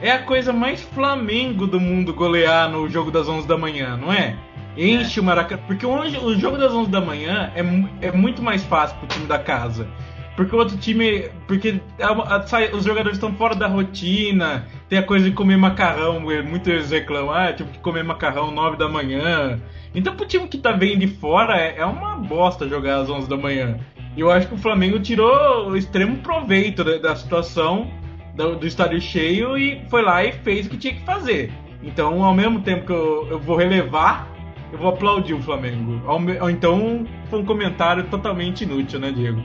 [0.01, 4.11] é a coisa mais Flamengo do mundo golear no jogo das 11 da manhã, não
[4.11, 4.35] é?
[4.77, 5.21] Enche é.
[5.21, 5.61] o Maracanã.
[5.67, 9.25] Porque hoje, o jogo das 11 da manhã é, é muito mais fácil pro time
[9.25, 9.87] da casa.
[10.35, 11.29] Porque o outro time.
[11.47, 14.67] Porque a, a, os jogadores estão fora da rotina.
[14.89, 16.19] Tem a coisa de comer macarrão.
[16.19, 19.59] Muitos reclamam, ah, tipo que comer macarrão 9 da manhã.
[19.93, 23.29] Então pro time que tá bem de fora é, é uma bosta jogar às 11
[23.29, 23.79] da manhã.
[24.17, 27.89] E eu acho que o Flamengo tirou o extremo proveito da, da situação
[28.35, 31.51] do, do estádio cheio e foi lá e fez o que tinha que fazer.
[31.81, 34.27] Então, ao mesmo tempo que eu, eu vou relevar,
[34.71, 36.01] eu vou aplaudir o Flamengo.
[36.05, 39.41] Ou então, foi um comentário totalmente inútil, né, Diego?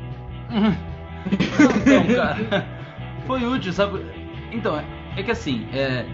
[1.30, 2.66] então, cara,
[3.26, 4.00] foi útil, sabe?
[4.50, 4.82] Então,
[5.16, 6.04] é que assim, é,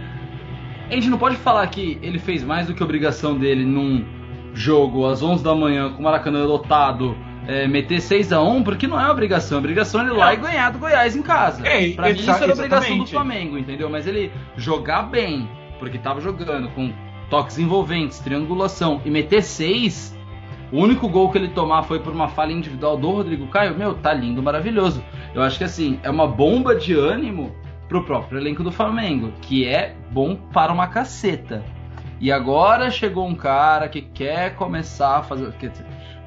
[0.91, 4.05] a gente não pode falar que ele fez mais do que obrigação dele num
[4.53, 8.87] jogo às 11 da manhã com o Maracanã lotado é, meter 6 a 1 porque
[8.87, 9.59] não é obrigação.
[9.59, 11.67] A obrigação é ele ir lá e ganhar do Goiás em casa.
[11.67, 13.89] É, pra mim isso era obrigação do Flamengo, entendeu?
[13.89, 16.93] Mas ele jogar bem, porque tava jogando com
[17.31, 20.17] toques envolventes, triangulação, e meter 6,
[20.73, 23.95] o único gol que ele tomar foi por uma falha individual do Rodrigo Caio, meu,
[23.95, 25.03] tá lindo, maravilhoso.
[25.35, 27.55] Eu acho que assim, é uma bomba de ânimo
[27.89, 31.65] pro próprio elenco do Flamengo, que é bom para uma caceta.
[32.21, 35.53] E agora chegou um cara que quer começar a fazer.
[35.53, 35.87] Quer dizer,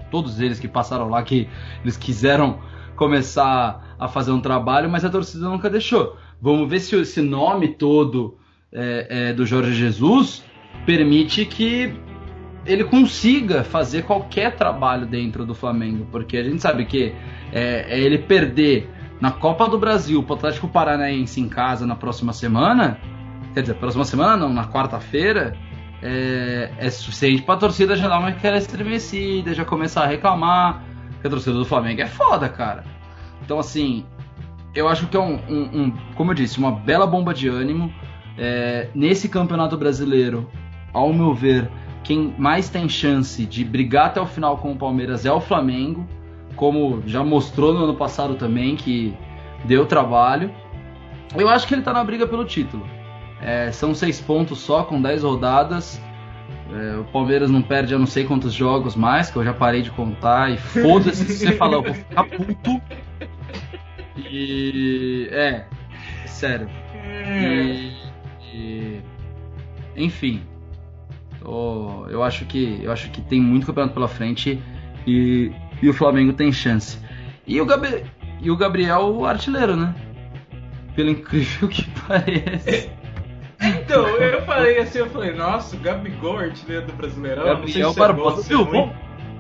[0.10, 1.48] todos eles que passaram lá, que
[1.84, 2.60] eles quiseram
[2.96, 6.18] começar a fazer um trabalho, mas a torcida nunca deixou.
[6.42, 8.38] Vamos ver se esse nome todo
[8.72, 10.44] é, é, do Jorge Jesus
[10.86, 11.94] permite que
[12.66, 17.14] ele consiga fazer qualquer trabalho dentro do Flamengo, porque a gente sabe que
[17.52, 21.96] é, é ele perder na Copa do Brasil para o Atlético Paranaense em casa na
[21.96, 23.00] próxima semana,
[23.54, 25.58] quer dizer, próxima semana não, na quarta-feira,
[26.02, 30.84] é, é suficiente pra torcida já dar uma aquela estremecida, já começar a reclamar.
[31.22, 32.86] Que a torcida do Flamengo é foda, cara.
[33.44, 34.06] Então, assim,
[34.74, 37.94] eu acho que é um, um, um como eu disse, uma bela bomba de ânimo.
[38.38, 40.50] É, nesse campeonato brasileiro,
[40.94, 41.70] ao meu ver,
[42.04, 46.08] quem mais tem chance de brigar até o final com o Palmeiras é o Flamengo,
[46.56, 49.14] como já mostrou no ano passado também, que
[49.66, 50.52] deu trabalho.
[51.38, 52.88] Eu acho que ele tá na briga pelo título.
[53.42, 56.02] É, são seis pontos só, com dez rodadas.
[56.72, 59.82] É, o Palmeiras não perde a não sei quantos jogos mais, que eu já parei
[59.82, 60.52] de contar.
[60.52, 62.82] E foda-se se você falar, eu vou ficar puto.
[64.18, 65.30] E.
[65.32, 65.66] É,
[66.26, 66.70] sério.
[67.04, 67.94] E,
[68.54, 69.02] e,
[69.96, 70.42] enfim.
[71.42, 74.62] Eu acho que eu acho que tem muito campeonato pela frente
[75.08, 77.00] e, e o Flamengo tem chance.
[77.48, 78.04] E o, Gabi,
[78.42, 79.96] e o Gabriel, o artilheiro, né?
[80.96, 82.99] Pelo incrível que pareça.
[83.62, 88.02] Então, eu falei assim, eu falei, nossa, o Gabigol, artilheiro do Brasileirão, Gabriel se é
[88.02, 88.42] Barbosa.
[88.48, 88.96] Viu, vamos,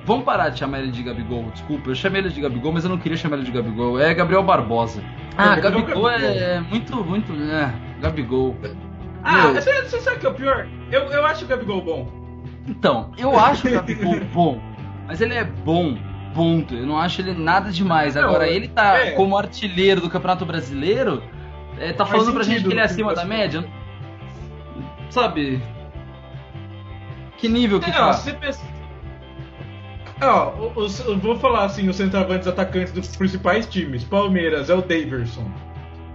[0.05, 1.89] vamos parar de chamar ele de Gabigol, desculpa.
[1.89, 3.99] Eu chamei ele de Gabigol, mas eu não queria chamar ele de Gabigol.
[3.99, 5.01] É Gabriel Barbosa.
[5.37, 8.57] Ah, é, Gabigol, Gabigol, é muito, muito, é, Gabigol.
[9.23, 10.67] Ah, você, você sabe o que é o pior?
[10.91, 12.11] Eu, eu acho o Gabigol bom.
[12.67, 14.61] Então, eu acho o Gabigol bom,
[15.07, 15.97] mas ele é bom
[16.33, 16.75] ponto.
[16.75, 18.17] Eu não acho ele nada demais.
[18.17, 19.11] Agora, ele tá é.
[19.11, 21.23] como artilheiro do Campeonato Brasileiro,
[21.79, 23.65] é, tá falando pra gente que ele é acima da média?
[25.09, 25.61] Sabe?
[27.37, 28.13] Que nível que é, tá?
[28.13, 28.61] Você pensa...
[30.21, 34.03] Ó, os, eu vou falar assim, os centroavantes atacantes dos principais times.
[34.03, 35.49] Palmeiras é o Daverson.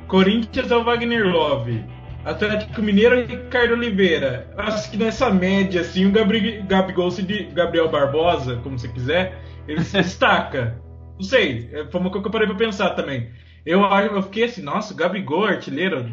[0.06, 1.84] Corinthians é o Wagner Love.
[2.24, 4.50] Atlético Mineiro e Ricardo Oliveira.
[4.56, 9.82] Acho que nessa média, assim, o Gabri, Gabigol, de Gabriel Barbosa, como você quiser, ele
[9.82, 10.80] se destaca.
[11.16, 13.30] Não sei, é, foi uma coisa que eu parei pra pensar também.
[13.64, 16.10] Eu, eu fiquei assim, nossa, o Gabigol, artilheiro,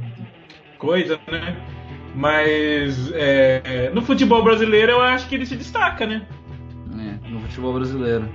[0.77, 1.57] coisa, né?
[2.15, 6.25] Mas é, no futebol brasileiro eu acho que ele se destaca, né?
[6.97, 8.27] É, no futebol brasileiro.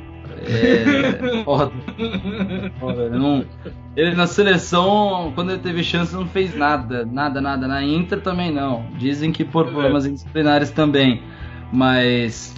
[0.43, 1.43] É.
[1.45, 1.73] foda.
[2.79, 3.45] foda ele, não,
[3.97, 7.05] ele na seleção, quando ele teve chance, não fez nada.
[7.05, 7.67] Nada, nada.
[7.67, 8.87] Na Inter também não.
[8.99, 10.11] Dizem que por problemas é.
[10.11, 11.23] disciplinares também.
[11.73, 12.55] Mas.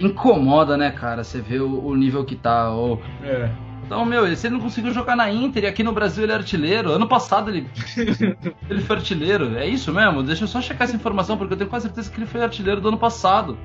[0.00, 1.22] Incomoda, né, cara?
[1.22, 2.74] Você vê o, o nível que tá.
[2.74, 2.98] O...
[3.22, 3.50] É.
[3.92, 6.92] Então, meu, ele não conseguiu jogar na Inter e aqui no Brasil ele é artilheiro.
[6.92, 7.68] Ano passado ele,
[8.70, 9.54] ele foi artilheiro.
[9.58, 10.22] É isso mesmo?
[10.22, 12.80] Deixa eu só checar essa informação, porque eu tenho quase certeza que ele foi artilheiro
[12.80, 13.58] do ano passado.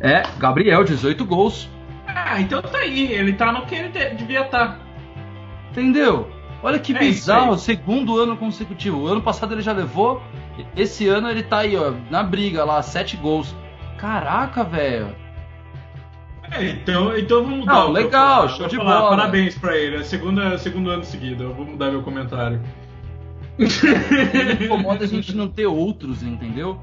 [0.00, 1.68] É, Gabriel, 18 gols.
[2.06, 3.12] Ah, então tá aí.
[3.12, 4.68] Ele tá no que ele devia estar.
[4.68, 4.78] Tá.
[5.70, 6.30] Entendeu?
[6.62, 9.02] Olha que é bizarro, segundo ano consecutivo.
[9.02, 10.22] O ano passado ele já levou,
[10.74, 13.54] esse ano ele tá aí, ó, na briga lá, 7 gols.
[13.98, 15.14] Caraca, velho.
[16.50, 17.74] É, então, então vamos mudar.
[17.74, 19.10] Não, legal, show de bola.
[19.10, 19.96] Parabéns pra ele.
[19.96, 21.44] É segunda, segundo ano seguido.
[21.44, 22.60] Eu vou mudar meu comentário.
[23.58, 26.80] Ele incomoda a gente não ter outros, entendeu?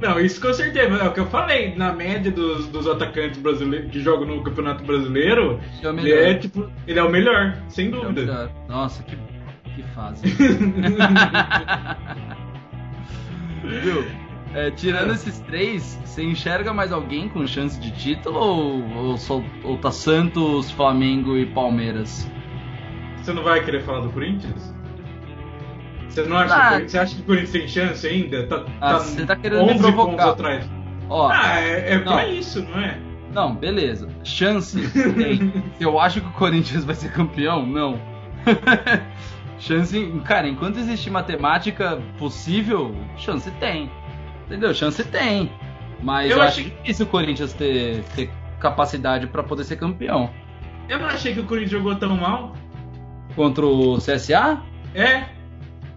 [0.00, 0.96] Não, isso com certeza.
[0.96, 1.74] É o que eu falei.
[1.76, 6.68] Na média dos, dos atacantes brasileiros que jogam no Campeonato Brasileiro, é ele é tipo.
[6.86, 8.50] Ele é o melhor, sem dúvida.
[8.68, 9.16] É Nossa, que,
[9.74, 10.26] que fase.
[13.64, 14.27] Viu?
[14.54, 19.42] É, tirando esses três, você enxerga mais alguém com chance de título ou, ou, só,
[19.62, 22.28] ou tá Santos, Flamengo e Palmeiras?
[23.18, 24.74] Você não vai querer falar do Corinthians?
[26.08, 28.46] Você não acha, ah, que, você acha que o Corinthians tem chance ainda?
[28.46, 30.10] Tá, ah, tá você tá querendo 11 me provocar.
[30.10, 30.70] pontos atrás.
[31.10, 32.98] Ó, ah, é, é pra isso, não é?
[33.32, 34.08] Não, beleza.
[34.24, 35.52] Chance tem.
[35.78, 37.66] Eu acho que o Corinthians vai ser campeão?
[37.66, 38.00] Não.
[39.60, 43.90] chance, cara, enquanto existe matemática possível, chance tem.
[44.48, 44.72] Entendeu?
[44.72, 45.52] Chance tem.
[46.02, 50.30] Mas eu, eu acho difícil o Corinthians ter, ter capacidade para poder ser campeão.
[50.88, 52.54] Eu não achei que o Corinthians jogou tão mal.
[53.36, 54.62] Contra o CSA?
[54.94, 55.26] É.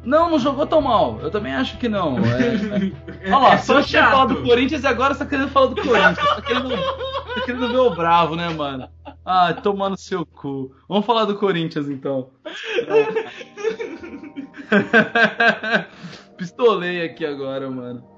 [0.03, 1.17] Não, não jogou tão mal.
[1.21, 2.17] Eu também acho que não.
[2.17, 2.89] É,
[3.23, 3.33] é...
[3.33, 5.75] Olha lá, é só você falar do Corinthians e agora você tá querendo falar do
[5.81, 6.17] Corinthians.
[6.17, 8.89] Tá querendo, tá querendo ver o bravo, né, mano?
[9.25, 10.75] Ah, tomando seu cu.
[10.89, 12.31] Vamos falar do Corinthians então.
[16.35, 18.10] Pistolei aqui agora, mano.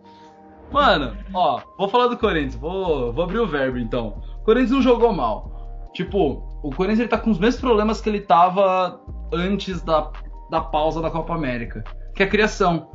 [0.74, 4.22] Mano, ó, vou falar do Corinthians, vou, vou abrir o verbo então.
[4.42, 5.90] O Corinthians não jogou mal.
[5.94, 9.00] Tipo, o Corinthians ele tá com os mesmos problemas que ele tava
[9.32, 10.12] antes da,
[10.50, 11.84] da pausa da Copa América,
[12.16, 12.90] que é a criação.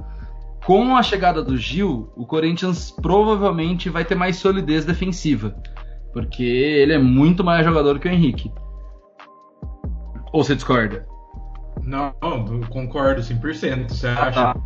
[0.66, 5.56] Com a chegada do Gil, o Corinthians provavelmente vai ter mais solidez defensiva,
[6.12, 8.52] porque ele é muito mais jogador que o Henrique.
[10.32, 11.06] Ou você discorda?
[11.82, 12.12] Não,
[12.68, 13.88] concordo 100%.
[13.88, 14.32] Você ah, acha?
[14.32, 14.56] Tá.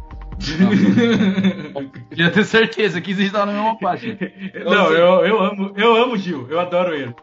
[2.09, 4.19] Queria ter certeza que existe na mesma página.
[4.65, 7.15] Não, eu, eu amo, eu amo o Gil, eu adoro ele.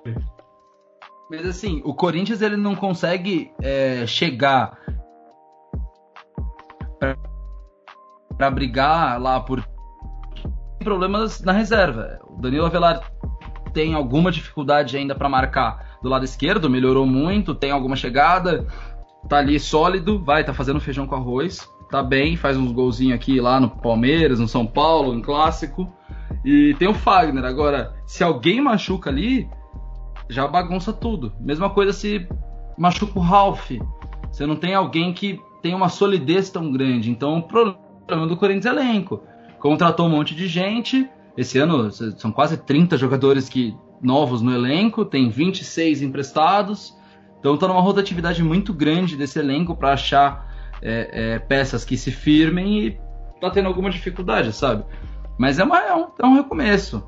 [1.30, 4.80] Mas assim, o Corinthians ele não consegue é, chegar
[8.36, 9.64] para brigar lá por
[10.80, 12.20] problemas na reserva.
[12.28, 13.12] O Danilo Avelar
[13.74, 18.66] tem alguma dificuldade ainda para marcar do lado esquerdo, melhorou muito, tem alguma chegada,
[19.28, 23.40] tá ali sólido, vai, tá fazendo feijão com arroz tá bem, faz uns golzinhos aqui
[23.40, 25.92] lá no Palmeiras, no São Paulo, no Clássico.
[26.46, 27.44] E tem o Fagner.
[27.44, 29.50] Agora, se alguém machuca ali,
[30.30, 31.34] já bagunça tudo.
[31.40, 32.28] Mesma coisa se
[32.78, 33.72] machuca o Ralph.
[34.32, 37.10] Você não tem alguém que tem uma solidez tão grande.
[37.10, 39.24] Então o problema do Corinthians é elenco.
[39.60, 41.10] Contratou um monte de gente.
[41.36, 46.96] Esse ano são quase 30 jogadores que novos no elenco, tem 26 emprestados.
[47.40, 50.49] Então tá numa rotatividade muito grande desse elenco para achar
[50.82, 53.00] é, é, peças que se firmem e
[53.40, 54.84] tá tendo alguma dificuldade, sabe?
[55.38, 57.04] Mas é, uma, é, um, é um recomeço.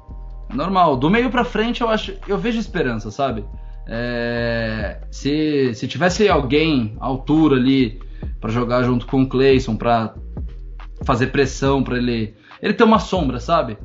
[0.49, 0.95] É normal.
[0.97, 2.13] Do meio para frente eu acho.
[2.27, 3.45] Eu vejo esperança, sabe?
[3.87, 7.99] É, se, se tivesse alguém à altura ali
[8.39, 10.15] para jogar junto com o Clayson, para
[11.03, 12.35] fazer pressão para ele.
[12.61, 13.77] Ele ter uma sombra, sabe?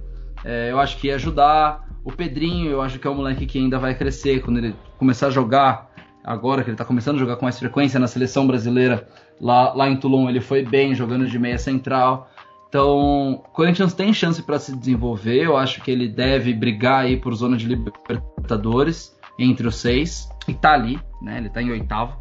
[0.45, 1.85] É, eu acho que ia ajudar.
[2.05, 5.27] O Pedrinho, eu acho que é um moleque que ainda vai crescer quando ele começar
[5.27, 5.91] a jogar.
[6.23, 9.09] Agora que ele tá começando a jogar com mais frequência na seleção brasileira,
[9.41, 12.31] Lá, lá em Toulon ele foi bem, jogando de meia central.
[12.69, 15.45] Então, Corinthians tem chance para se desenvolver.
[15.45, 19.17] Eu acho que ele deve brigar aí por zona de Libertadores.
[19.39, 21.39] entre os seis e tá ali, né?
[21.39, 22.17] Ele tá em oitavo.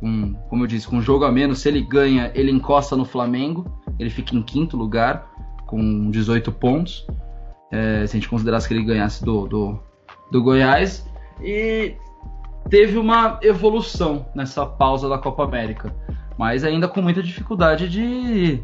[0.00, 3.04] Com, como eu disse, com um jogo a menos, se ele ganha, ele encosta no
[3.04, 5.30] Flamengo, ele fica em quinto lugar
[5.66, 7.06] com 18 pontos.
[7.70, 9.78] É, se a gente considerasse que ele ganhasse do, do,
[10.30, 11.08] do Goiás.
[11.40, 11.94] E
[12.68, 15.94] teve uma evolução nessa pausa da Copa América,
[16.40, 18.62] mas ainda com muita dificuldade de,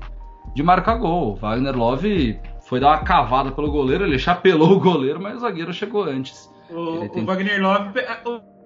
[0.54, 1.34] de marcar gol.
[1.34, 5.40] O Wagner Love foi dar uma cavada pelo goleiro, ele chapelou o goleiro, mas o
[5.40, 6.50] zagueiro chegou antes.
[6.70, 7.22] O, tem...
[7.22, 7.90] o Wagner Love.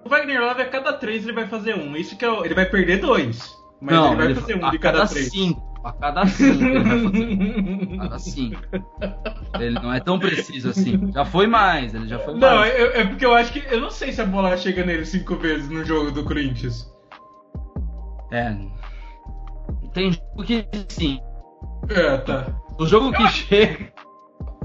[0.05, 1.93] O Wagner Love a cada três ele vai fazer um.
[1.97, 3.53] Isso que é, ele vai perder dois.
[3.81, 5.29] Mas Não, ele vai ele, fazer um de cada, cada três.
[5.29, 5.77] Cinco.
[5.83, 7.97] A cada cinco ele vai fazer.
[7.97, 8.61] cada cinco.
[9.59, 11.11] Ele não é tão preciso assim.
[11.11, 12.73] Já foi mais, ele já foi não, mais.
[12.79, 13.61] Não, é, é porque eu acho que.
[13.69, 16.89] Eu não sei se a bola chega nele cinco vezes no jogo do Corinthians.
[18.31, 18.55] É.
[19.93, 21.19] Tem jogo que sim.
[21.89, 22.47] É, tá.
[22.79, 23.91] O jogo que chega.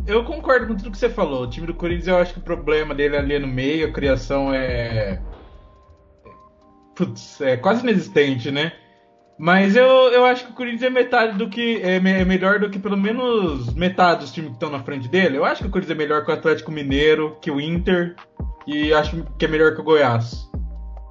[0.06, 1.42] Eu concordo com tudo que você falou.
[1.42, 4.54] O time do Corinthians, eu acho que o problema dele ali no meio, a criação
[4.54, 5.20] é.
[6.94, 8.72] Putz, é quase inexistente, né?
[9.38, 11.82] Mas eu, eu acho que o Corinthians é metade do que.
[11.82, 15.36] É, é melhor do que pelo menos metade dos times que estão na frente dele.
[15.36, 18.14] Eu acho que o Corinthians é melhor que o Atlético Mineiro, que o Inter.
[18.66, 20.48] E acho que é melhor que o Goiás.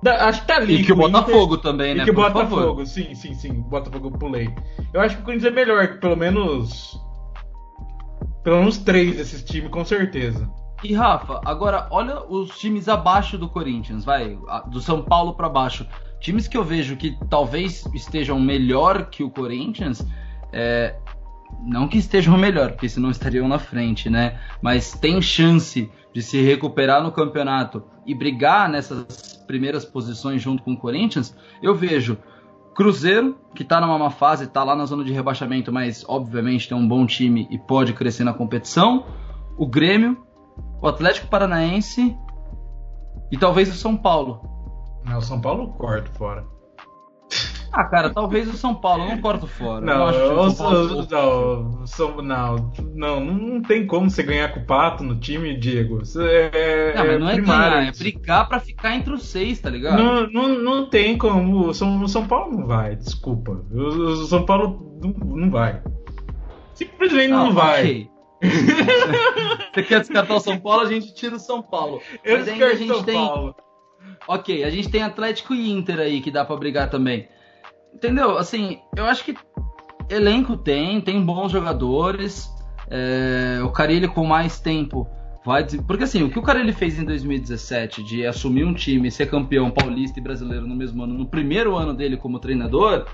[0.06, 0.76] Da, acho que tá ali.
[0.76, 2.04] E que o Botafogo Inter, também, né?
[2.04, 3.54] E que o Botafogo, sim, sim, sim.
[3.54, 4.54] Botafogo eu pulei.
[4.94, 7.02] Eu acho que o Corinthians é melhor que pelo menos.
[8.44, 10.48] Pelo menos três desses times, com certeza.
[10.84, 14.38] E Rafa, agora olha os times abaixo do Corinthians, vai,
[14.68, 15.88] do São Paulo para baixo.
[16.20, 20.06] Times que eu vejo que talvez estejam melhor que o Corinthians,
[20.54, 20.96] é,
[21.66, 24.40] não que estejam melhor, porque senão estariam na frente, né?
[24.62, 30.74] Mas tem chance de se recuperar no campeonato e brigar nessas primeiras posições junto com
[30.74, 31.36] o Corinthians.
[31.62, 32.18] Eu vejo
[32.76, 36.78] Cruzeiro, que está numa má fase, está lá na zona de rebaixamento, mas obviamente tem
[36.78, 39.06] um bom time e pode crescer na competição.
[39.58, 40.22] O Grêmio,
[40.82, 42.18] o Atlético Paranaense
[43.32, 44.42] e talvez o São Paulo.
[45.06, 46.46] Não, São Paulo corto fora.
[47.76, 49.86] Ah, cara, talvez o São Paulo, eu não corto fora.
[49.86, 54.66] Não, eu São Paulo não, São, não, não, não tem como você ganhar com o
[54.66, 56.02] Pato no time, Diego.
[56.18, 60.02] É, não, mas não é ganhar, é brigar pra ficar entre os seis, tá ligado?
[60.02, 61.68] Não, não, não tem como.
[61.68, 63.62] O São, São Paulo não vai, desculpa.
[63.70, 65.84] O, São Paulo não, não vai.
[66.74, 67.82] Simplesmente não, não vai.
[67.82, 68.10] Okay.
[69.74, 72.02] você quer descartar o São Paulo, a gente tira o São Paulo.
[72.24, 73.16] Eu mas ainda a gente São tem.
[73.16, 73.54] Paulo.
[74.30, 77.28] Ok, a gente tem Atlético e Inter aí que dá para brigar também.
[77.96, 78.38] Entendeu?
[78.38, 79.34] Assim, eu acho que
[80.10, 82.54] elenco tem, tem bons jogadores.
[82.90, 85.08] É, o Carilli com mais tempo
[85.46, 85.66] vai.
[85.88, 89.72] Porque assim, o que o Carilli fez em 2017 de assumir um time, ser campeão
[89.72, 93.06] paulista e brasileiro no mesmo ano, no primeiro ano dele como treinador,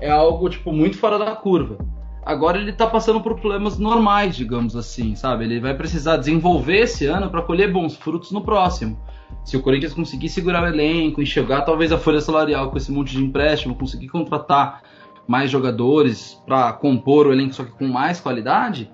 [0.00, 1.76] é algo tipo muito fora da curva.
[2.24, 5.44] Agora ele tá passando por problemas normais, digamos assim, sabe?
[5.44, 8.98] Ele vai precisar desenvolver esse ano para colher bons frutos no próximo.
[9.44, 13.12] Se o Corinthians conseguir segurar o elenco, enxergar talvez a folha salarial com esse monte
[13.12, 14.82] de empréstimo, conseguir contratar
[15.26, 18.90] mais jogadores para compor o elenco só que com mais qualidade,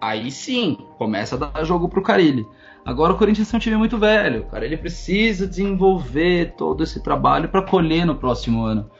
[0.00, 2.46] aí sim começa a dar jogo pro Carilli.
[2.84, 4.66] Agora o Corinthians é um time muito velho, cara.
[4.66, 8.90] Ele precisa desenvolver todo esse trabalho para colher no próximo ano.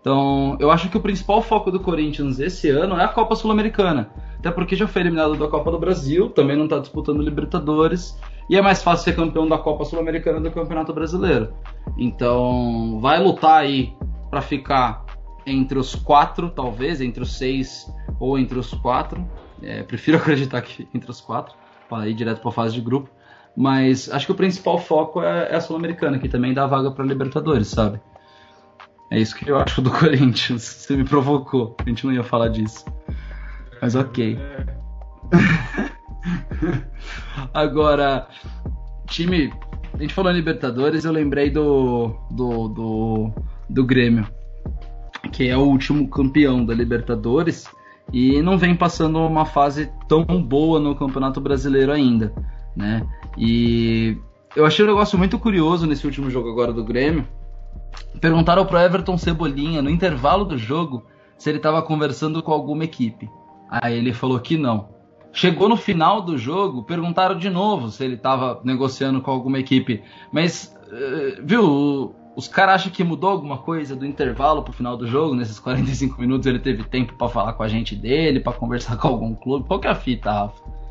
[0.00, 4.10] Então, eu acho que o principal foco do Corinthians esse ano é a Copa Sul-Americana.
[4.38, 8.18] Até porque já foi eliminado da Copa do Brasil, também não está disputando Libertadores.
[8.48, 11.52] E é mais fácil ser campeão da Copa Sul-Americana do Campeonato Brasileiro.
[11.96, 13.94] Então, vai lutar aí
[14.30, 15.04] para ficar
[15.46, 19.26] entre os quatro, talvez, entre os seis ou entre os quatro.
[19.62, 21.54] É, prefiro acreditar que entre os quatro,
[21.88, 23.10] para ir direto para a fase de grupo.
[23.56, 27.04] Mas acho que o principal foco é, é a Sul-Americana, que também dá vaga para
[27.04, 28.00] Libertadores, sabe?
[29.10, 30.62] É isso que eu acho do Corinthians.
[30.62, 31.76] Você me provocou.
[31.84, 32.84] A gente não ia falar disso.
[33.80, 34.38] Mas ok.
[37.52, 38.28] Agora,
[39.06, 39.52] time.
[39.94, 43.32] A gente falou em Libertadores, eu lembrei do, do, do,
[43.68, 44.26] do Grêmio,
[45.30, 47.68] que é o último campeão da Libertadores
[48.10, 52.32] e não vem passando uma fase tão boa no Campeonato Brasileiro ainda,
[52.74, 53.06] né?
[53.36, 54.16] E
[54.56, 57.26] eu achei um negócio muito curioso nesse último jogo agora do Grêmio.
[58.20, 61.04] Perguntaram pro Everton Cebolinha no intervalo do jogo
[61.36, 63.28] se ele estava conversando com alguma equipe.
[63.70, 64.88] Aí ele falou que não.
[65.32, 70.02] Chegou no final do jogo, perguntaram de novo se ele estava negociando com alguma equipe.
[70.30, 75.06] Mas, uh, viu, os caras acham que mudou alguma coisa do intervalo pro final do
[75.06, 75.34] jogo?
[75.34, 79.08] Nesses 45 minutos ele teve tempo para falar com a gente dele, para conversar com
[79.08, 79.66] algum clube?
[79.66, 80.82] Qual que é a fita, Rafa?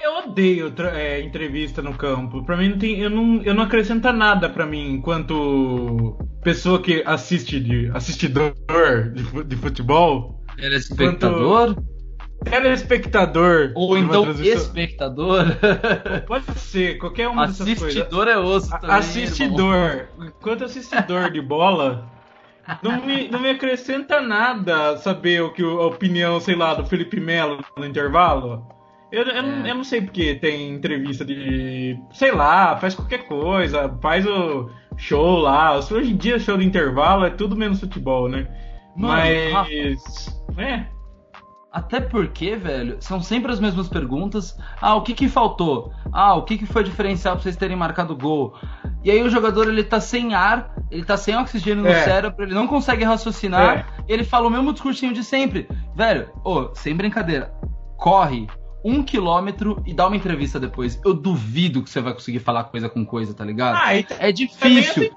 [0.00, 2.44] Eu odeio é, entrevista no campo.
[2.44, 3.00] Pra mim não tem.
[3.00, 7.90] Eu não, eu não acrescenta nada pra mim enquanto pessoa que assiste de.
[7.92, 8.54] assistidor
[9.12, 10.40] de, de futebol.
[10.56, 11.76] Ele é espectador?
[12.44, 13.72] Telespectador.
[13.74, 15.44] Ou então espectador.
[16.26, 17.82] Pode ser, qualquer uma dessas coisas.
[17.82, 18.96] Assistidor é osso também.
[18.96, 20.08] Assistidor.
[20.20, 22.10] Enquanto assistidor de bola,
[22.82, 27.20] não me, não me acrescenta nada saber o que a opinião, sei lá, do Felipe
[27.20, 28.66] Melo no intervalo.
[29.10, 29.42] Eu, eu, é.
[29.42, 31.98] não, eu não sei porque tem entrevista de.
[32.12, 35.78] Sei lá, faz qualquer coisa, faz o show lá.
[35.78, 38.46] Hoje em dia, show de intervalo é tudo menos futebol, né?
[38.94, 39.14] Mano,
[39.52, 40.42] Mas.
[40.58, 40.97] É.
[41.78, 44.58] Até porque, velho, são sempre as mesmas perguntas.
[44.80, 45.92] Ah, o que que faltou?
[46.12, 48.56] Ah, o que que foi diferencial pra vocês terem marcado gol?
[49.04, 52.02] E aí o jogador, ele tá sem ar, ele tá sem oxigênio no é.
[52.02, 54.04] cérebro, ele não consegue raciocinar, é.
[54.12, 55.68] ele fala o mesmo discursinho de sempre.
[55.94, 57.54] Velho, ô, sem brincadeira,
[57.96, 58.48] corre
[58.84, 61.00] um quilômetro e dá uma entrevista depois.
[61.04, 63.78] Eu duvido que você vai conseguir falar coisa com coisa, tá ligado?
[63.80, 65.12] Ah, é difícil.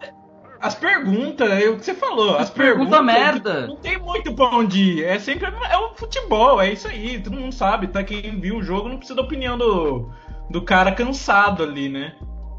[0.61, 2.35] As perguntas, é o que você falou.
[2.35, 2.89] As, as perguntas.
[2.89, 3.67] Pergunta merda.
[3.67, 5.05] Não tem muito pra onde ir.
[5.05, 5.47] É sempre.
[5.47, 7.19] É o futebol, é isso aí.
[7.19, 7.87] Todo mundo sabe.
[7.87, 8.03] Tá?
[8.03, 10.11] Quem viu o jogo não precisa da opinião do,
[10.49, 12.13] do cara cansado ali, né?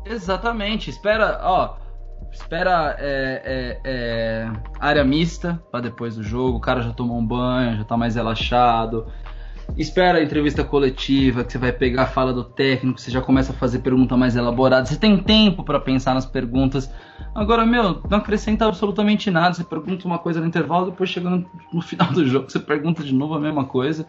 [0.05, 0.91] Exatamente.
[0.91, 1.77] Espera, ó.
[2.33, 6.57] Espera é, é, é, área mista para depois do jogo.
[6.57, 9.07] O cara já tomou um banho, já tá mais relaxado
[9.77, 13.53] espera a entrevista coletiva, que você vai pegar a fala do técnico, você já começa
[13.53, 16.93] a fazer pergunta mais elaborada, você tem tempo para pensar nas perguntas.
[17.35, 19.55] Agora, meu, não acrescenta absolutamente nada.
[19.55, 23.15] Você pergunta uma coisa no intervalo, depois chegando no final do jogo, você pergunta de
[23.15, 24.07] novo a mesma coisa.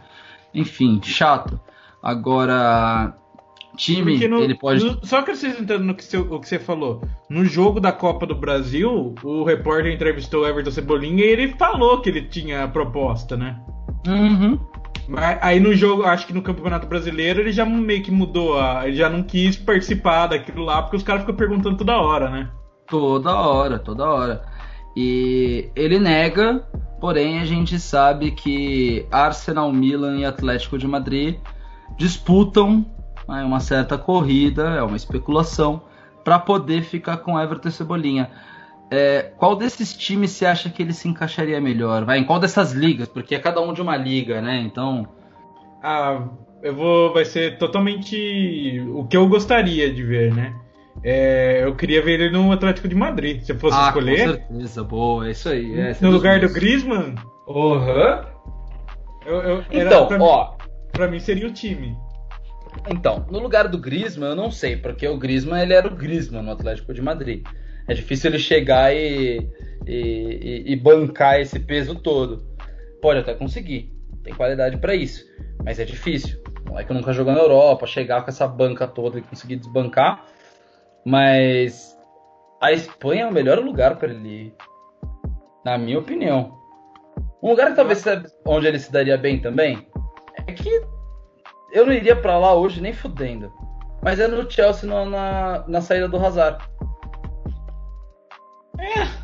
[0.54, 1.60] Enfim, chato.
[2.02, 3.16] Agora,
[3.78, 4.84] time, no, ele pode.
[4.84, 7.02] No, só acrescentando no que você, o que você falou.
[7.30, 12.02] No jogo da Copa do Brasil, o repórter entrevistou o Everton Cebolinha e ele falou
[12.02, 13.60] que ele tinha a proposta, né?
[14.06, 14.60] Uhum.
[15.42, 18.96] Aí no jogo, acho que no Campeonato Brasileiro ele já meio que mudou, a, ele
[18.96, 22.50] já não quis participar daquilo lá, porque os caras ficam perguntando toda hora, né?
[22.88, 24.46] Toda hora, toda hora.
[24.96, 26.66] E ele nega,
[27.02, 31.38] porém a gente sabe que Arsenal, Milan e Atlético de Madrid
[31.98, 32.86] disputam
[33.28, 35.82] né, uma certa corrida, é uma especulação,
[36.24, 38.30] para poder ficar com Everton Cebolinha.
[38.96, 42.06] É, qual desses times você acha que ele se encaixaria melhor?
[42.06, 43.08] Vai em qual dessas ligas?
[43.08, 44.60] Porque é cada um de uma liga, né?
[44.60, 45.08] Então.
[45.82, 46.28] Ah,
[46.62, 47.12] eu vou.
[47.12, 50.54] Vai ser totalmente o que eu gostaria de ver, né?
[51.04, 54.28] É, eu queria ver ele no Atlético de Madrid, se eu fosse ah, escolher.
[54.28, 55.80] Com certeza, boa, é isso aí.
[55.80, 57.16] É, no lugar do Griezmann?
[57.48, 58.22] Uhum.
[59.72, 60.52] então, pra ó.
[60.52, 60.58] Mim,
[60.92, 61.98] pra mim seria o time.
[62.88, 66.44] Então, no lugar do Griezmann, eu não sei, porque o Griezmann ele era o Griezmann
[66.44, 67.44] no Atlético de Madrid.
[67.88, 69.50] É difícil ele chegar e,
[69.86, 72.46] e, e bancar esse peso todo.
[73.02, 73.92] Pode até conseguir,
[74.24, 75.26] tem qualidade para isso,
[75.64, 76.42] mas é difícil.
[76.66, 80.26] Não é que nunca jogou na Europa, chegar com essa banca toda e conseguir desbancar.
[81.06, 81.98] Mas
[82.62, 84.54] a Espanha é o melhor lugar para ele ir,
[85.66, 86.58] na minha opinião.
[87.42, 88.04] Um lugar que talvez
[88.46, 89.86] onde ele se daria bem também
[90.48, 90.70] é que
[91.74, 93.52] eu não iria para lá hoje nem fudendo.
[94.02, 96.64] Mas é no Chelsea na, na, na saída do Hazard.
[98.84, 99.24] É.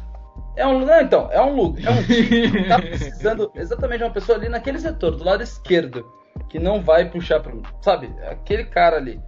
[0.56, 4.12] É um, não, então, é um look, é um que tá precisando exatamente de uma
[4.12, 6.06] pessoa ali naquele setor, do lado esquerdo,
[6.50, 9.22] que não vai puxar para, sabe, aquele cara ali,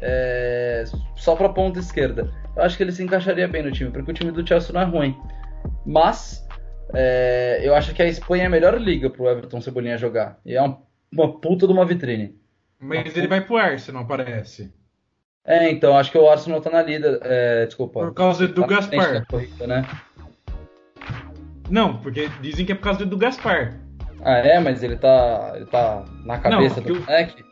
[0.00, 0.84] é,
[1.14, 2.32] só para ponta esquerda.
[2.56, 4.80] Eu acho que ele se encaixaria bem no time, porque o time do Chelsea não
[4.80, 5.16] é ruim.
[5.84, 6.46] Mas
[6.94, 10.38] é, eu acho que a Espanha é a melhor liga pro Everton Cebolinha jogar.
[10.44, 10.80] E é uma,
[11.12, 12.34] uma puta de uma vitrine.
[12.80, 14.72] Mas ele vai pro Arsenal, parece.
[15.48, 17.18] É, então, acho que o Arsenal tá na lida.
[17.22, 18.00] É, desculpa.
[18.00, 19.26] Por causa do tá Gaspar.
[19.26, 19.88] Corrida, né?
[21.70, 23.80] Não, porque dizem que é por causa do Gaspar.
[24.22, 24.60] Ah, é?
[24.60, 27.42] Mas ele tá, ele tá na cabeça Não, do moleque?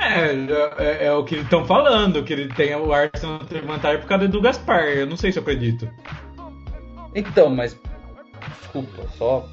[0.00, 0.30] É,
[0.78, 4.06] é, é, o que eles estão falando, que ele tem o Arsenal tem vantagem por
[4.06, 4.84] causa do Gaspar.
[4.84, 5.90] Eu não sei se eu acredito.
[7.16, 7.76] Então, mas.
[8.60, 9.44] Desculpa, só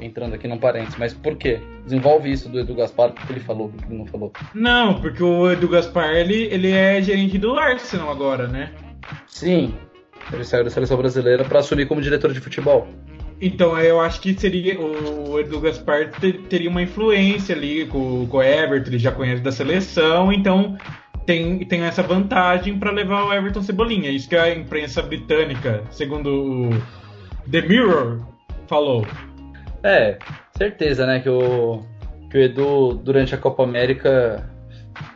[0.00, 1.60] entrando aqui num parênteses, mas por quê?
[1.84, 4.32] Desenvolve isso do Edu Gaspar, o que ele falou, o que ele não falou.
[4.54, 8.72] Não, porque o Edu Gaspar, ele, ele é gerente do Arsenal agora, né?
[9.26, 9.74] Sim,
[10.32, 12.88] ele saiu da seleção brasileira para assumir como diretor de futebol.
[13.40, 16.10] Então, eu acho que seria o Edu Gaspar
[16.48, 20.76] teria uma influência ali com, com o Everton, ele já conhece da seleção, então
[21.26, 24.10] tem, tem essa vantagem para levar o Everton Cebolinha.
[24.10, 28.20] Isso que a imprensa britânica, segundo o The Mirror,
[28.66, 29.06] falou.
[29.84, 30.16] É,
[30.56, 31.82] certeza, né, que o,
[32.30, 34.50] que o Edu, durante a Copa América,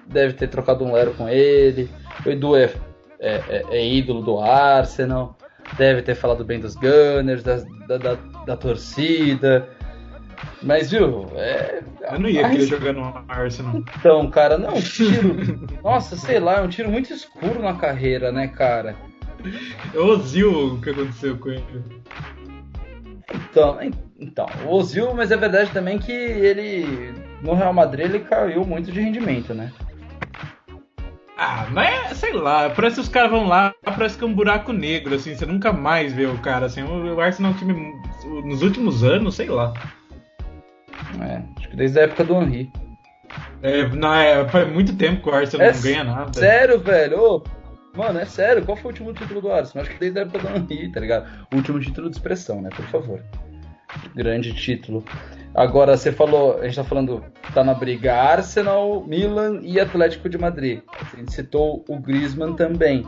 [0.07, 1.89] deve ter trocado um lero com ele.
[2.25, 2.71] O Edu é,
[3.19, 5.39] é, é, é ídolo do Arsenal,
[5.79, 7.57] deve ter falado bem dos Gunners, da,
[7.87, 8.15] da, da,
[8.45, 9.67] da torcida.
[10.63, 11.83] Mas, viu, é.
[12.13, 13.83] Eu não ia querer jogar no Arsenal.
[13.99, 15.67] Então, cara, não, um tiro.
[15.83, 18.95] nossa, sei lá, é um tiro muito escuro na carreira, né, cara?
[19.95, 21.65] Eu ouvi o que aconteceu com ele.
[23.35, 23.79] Então,
[24.19, 28.91] Então, o Ozil, mas é verdade também que ele no Real Madrid ele caiu muito
[28.91, 29.71] de rendimento, né?
[31.37, 34.73] Ah, mas sei lá, parece que os caras vão lá, parece que é um buraco
[34.73, 37.95] negro, assim, você nunca mais vê o cara, assim, o Arsenal é um time
[38.45, 39.73] nos últimos anos, sei lá.
[41.23, 42.69] É, acho que desde a época do Henry.
[43.63, 46.33] É, na, é, faz muito tempo que o Arsenal É não ganha nada.
[46.33, 47.23] Sério, velho?
[47.23, 47.45] Ô,
[47.97, 49.85] mano, é sério, qual foi o último título do Arsenal?
[49.85, 51.25] Acho que desde a época do Henry, tá ligado?
[51.53, 52.71] O último título de expressão, né?
[52.75, 53.23] Por favor.
[54.15, 55.05] Grande título.
[55.55, 57.25] Agora, você falou, a gente tá falando,
[57.55, 60.81] tá na briga Arsenal, Milan e Atlético de Madrid.
[61.13, 63.05] A gente citou o Griezmann também.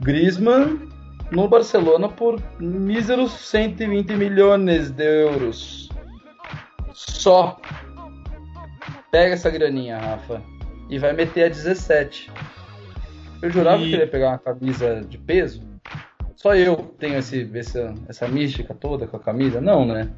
[0.00, 0.88] Griezmann
[1.30, 5.88] no Barcelona por míseros 120 milhões de euros.
[6.94, 7.60] Só.
[9.10, 10.42] Pega essa graninha, Rafa,
[10.88, 12.30] e vai meter a 17.
[13.42, 15.67] Eu jurava E- que ele ia pegar uma camisa de peso.
[16.40, 19.60] Só eu tenho esse, essa, essa mística toda com a camisa?
[19.60, 20.08] Não, né?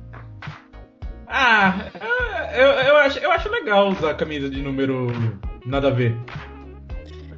[1.27, 1.87] Ah,
[2.55, 5.07] eu, eu, acho, eu acho legal usar camisa de número
[5.65, 6.15] nada a ver.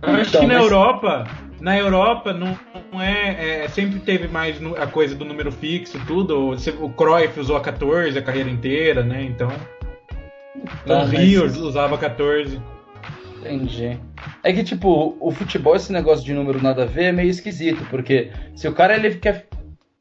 [0.02, 1.24] Eu acho Então, que na mas- Europa,
[1.60, 2.58] na Europa não,
[2.92, 6.50] não é, é, Sempre teve mais a coisa do número fixo, tudo.
[6.80, 9.22] O Cruyff usou a 14 a carreira inteira, né?
[9.22, 9.48] Então.
[10.86, 12.60] Tá, o mas- Rio usava 14.
[13.48, 13.98] Entendi.
[14.42, 17.84] É que, tipo, o futebol, esse negócio de número nada a ver é meio esquisito,
[17.90, 19.46] porque se o cara ele quer.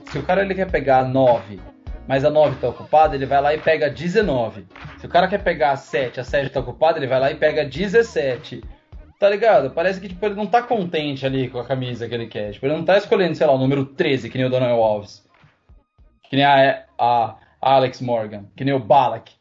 [0.06, 1.60] Se o cara ele quer pegar a 9,
[2.08, 4.66] mas a 9 tá ocupada, ele vai lá e pega a 19.
[4.98, 7.36] Se o cara quer pegar a 7, a 7 tá ocupada, ele vai lá e
[7.36, 8.62] pega a 17.
[9.20, 9.70] Tá ligado?
[9.72, 12.52] Parece que tipo, ele não tá contente ali com a camisa que ele quer.
[12.52, 15.24] Tipo, ele não tá escolhendo, sei lá, o número 13, que nem o Donald Alves.
[16.28, 19.32] Que nem a, a Alex Morgan, que nem o Balak.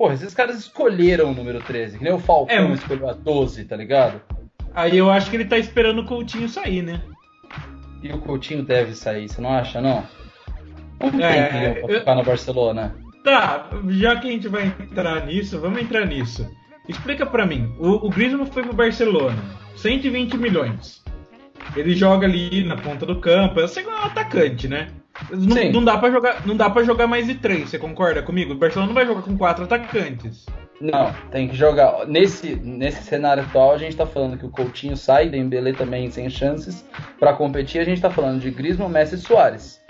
[0.00, 3.12] Porra, esses caras escolheram o número 13, que nem o Falcão É, mas- escolheu a
[3.12, 4.18] 12, tá ligado?
[4.74, 7.02] Aí eu acho que ele tá esperando o Coutinho sair, né?
[8.02, 10.02] E o Coutinho deve sair, você não acha, não?
[10.98, 12.96] Não tem É, pra eu- ficar no Barcelona.
[13.22, 16.48] Tá, já que a gente vai entrar nisso, vamos entrar nisso.
[16.88, 17.70] Explica pra mim.
[17.78, 19.36] O, o Griezmann foi pro Barcelona,
[19.76, 21.04] 120 milhões.
[21.76, 24.88] Ele joga ali na ponta do campo, é segundo atacante, né?
[25.30, 25.72] Não, Sim.
[25.72, 27.70] não dá para jogar, não dá para jogar mais de três.
[27.70, 28.52] Você concorda comigo?
[28.52, 30.46] O Barcelona não vai jogar com quatro atacantes.
[30.80, 32.06] Não, tem que jogar.
[32.06, 36.30] Nesse, nesse cenário atual, a gente tá falando que o Coutinho sai, Dembélé também sem
[36.30, 36.84] chances.
[37.18, 39.80] Pra competir, a gente tá falando de Griezmann, Messi e Soares.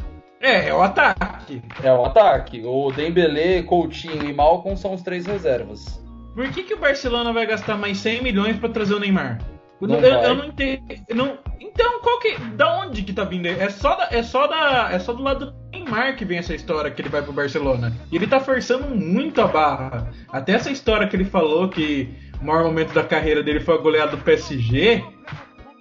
[0.40, 1.62] É, é o ataque.
[1.82, 2.62] É o ataque.
[2.64, 6.02] O Dembélé, Coutinho e Malcom são os três reservas.
[6.34, 9.38] Por que, que o Barcelona vai gastar mais 100 milhões pra trazer o Neymar?
[9.80, 10.82] Eu Não eu, eu não entendo.
[11.14, 12.36] não- então, qual que.
[12.56, 13.46] Da onde que tá vindo?
[13.46, 16.54] É só, da, é, só da, é só do lado do Neymar que vem essa
[16.54, 17.92] história que ele vai pro Barcelona.
[18.12, 20.10] E ele tá forçando muito a barra.
[20.30, 23.78] Até essa história que ele falou que o maior momento da carreira dele foi a
[23.78, 25.02] goleada do PSG.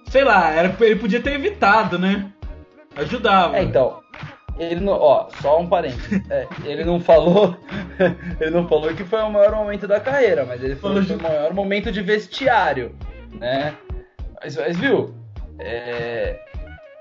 [0.08, 2.32] Sei lá, era, ele podia ter evitado, né?
[2.96, 3.56] Ajudava.
[3.58, 4.00] É, então.
[4.58, 6.20] Ele não, ó, só um parênteses.
[6.30, 7.56] É, ele não falou,
[8.40, 11.16] ele não falou que foi o maior momento da carreira, mas ele falou que foi
[11.16, 12.94] o maior momento de vestiário,
[13.38, 13.74] né?
[14.42, 15.14] Mas, mas, viu?
[15.58, 16.38] É,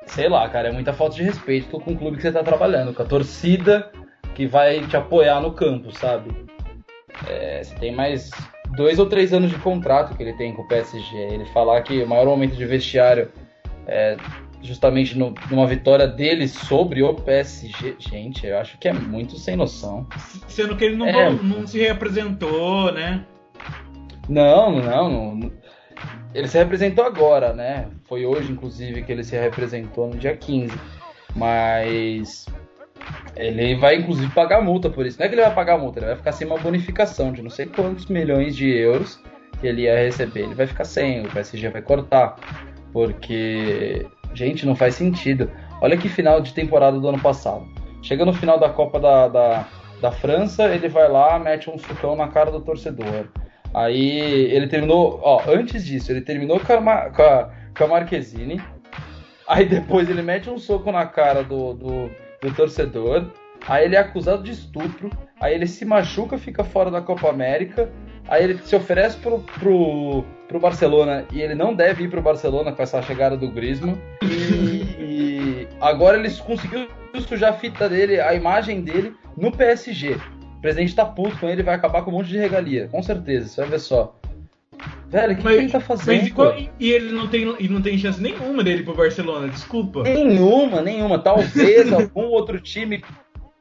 [0.06, 2.94] sei lá, cara, é muita falta de respeito com o clube que você tá trabalhando,
[2.94, 3.92] com a torcida
[4.36, 6.32] que vai te apoiar no campo, sabe?
[7.28, 8.30] É, você tem mais
[8.76, 11.16] dois ou três anos de contrato que ele tem com o PSG.
[11.18, 13.32] Ele falar que o maior momento de vestiário
[13.88, 14.18] é
[14.62, 17.96] justamente no- numa vitória dele sobre o PSG.
[18.00, 20.06] Gente, eu acho que é muito sem noção.
[20.48, 21.30] Sendo que ele não, É.
[21.32, 23.24] não se representou, né?
[24.28, 25.52] Não, não, não, não.
[26.34, 27.88] Ele se representou agora, né?
[28.08, 30.78] Foi hoje, inclusive, que ele se representou no dia 15.
[31.36, 32.46] Mas
[33.36, 35.18] ele vai, inclusive, pagar multa por isso.
[35.18, 37.50] Não é que ele vai pagar multa, ele vai ficar sem uma bonificação de não
[37.50, 39.20] sei quantos milhões de euros
[39.60, 40.42] que ele ia receber.
[40.42, 42.36] Ele vai ficar sem, o PSG vai cortar.
[42.92, 45.50] Porque, gente, não faz sentido.
[45.82, 47.66] Olha que final de temporada do ano passado.
[48.02, 49.68] Chega no final da Copa da, da,
[50.02, 53.28] da França, ele vai lá, mete um sucão na cara do torcedor.
[53.74, 54.20] Aí
[54.52, 58.62] ele terminou, ó, antes disso, ele terminou com a, com a, com a Marquezine.
[59.48, 62.12] Aí depois ele mete um soco na cara do, do,
[62.42, 63.26] do torcedor.
[63.68, 65.10] Aí ele é acusado de estupro.
[65.40, 67.90] Aí ele se machuca, fica fora da Copa América.
[68.28, 72.72] Aí ele se oferece pro, pro, pro Barcelona e ele não deve ir pro Barcelona
[72.72, 73.98] com essa chegada do Griezmann.
[74.22, 74.28] E,
[75.00, 76.88] e agora ele conseguiu
[77.28, 80.18] sujar a fita dele, a imagem dele no PSG.
[80.60, 83.48] O presidente tá puto com ele, vai acabar com um monte de regalia, com certeza,
[83.48, 84.14] você vai ver só.
[85.10, 86.28] Velho, o que, que ele tá fazendo?
[86.28, 90.04] E, qual- e ele não tem, e não tem chance nenhuma dele pro Barcelona, desculpa.
[90.04, 91.18] Nenhuma, nenhuma.
[91.18, 93.04] Talvez algum outro time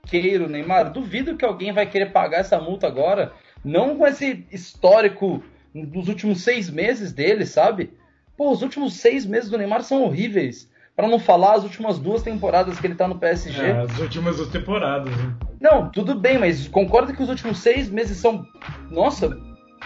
[0.07, 0.93] queira o Neymar.
[0.93, 3.33] Duvido que alguém vai querer pagar essa multa agora.
[3.65, 5.43] Não com esse histórico
[5.75, 7.91] dos últimos seis meses dele, sabe?
[8.37, 10.68] Pô, os últimos seis meses do Neymar são horríveis.
[10.99, 13.65] Para não falar as últimas duas temporadas que ele tá no PSG.
[13.65, 15.33] É, as últimas duas temporadas, né?
[15.61, 18.45] Não, tudo bem, mas concorda que os últimos seis meses são,
[18.91, 19.39] nossa,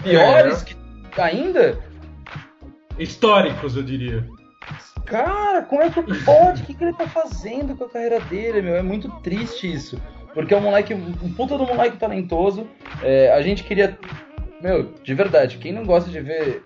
[0.02, 0.64] piores é.
[0.64, 1.78] que ainda?
[2.98, 4.26] Históricos, eu diria.
[5.04, 6.62] Cara, como é que pode?
[6.62, 8.74] O que, que ele tá fazendo com a carreira dele, meu?
[8.74, 10.00] É muito triste isso.
[10.32, 12.66] Porque é um moleque, um puta do moleque talentoso.
[13.02, 13.98] É, a gente queria.
[14.62, 16.64] Meu, de verdade, quem não gosta de ver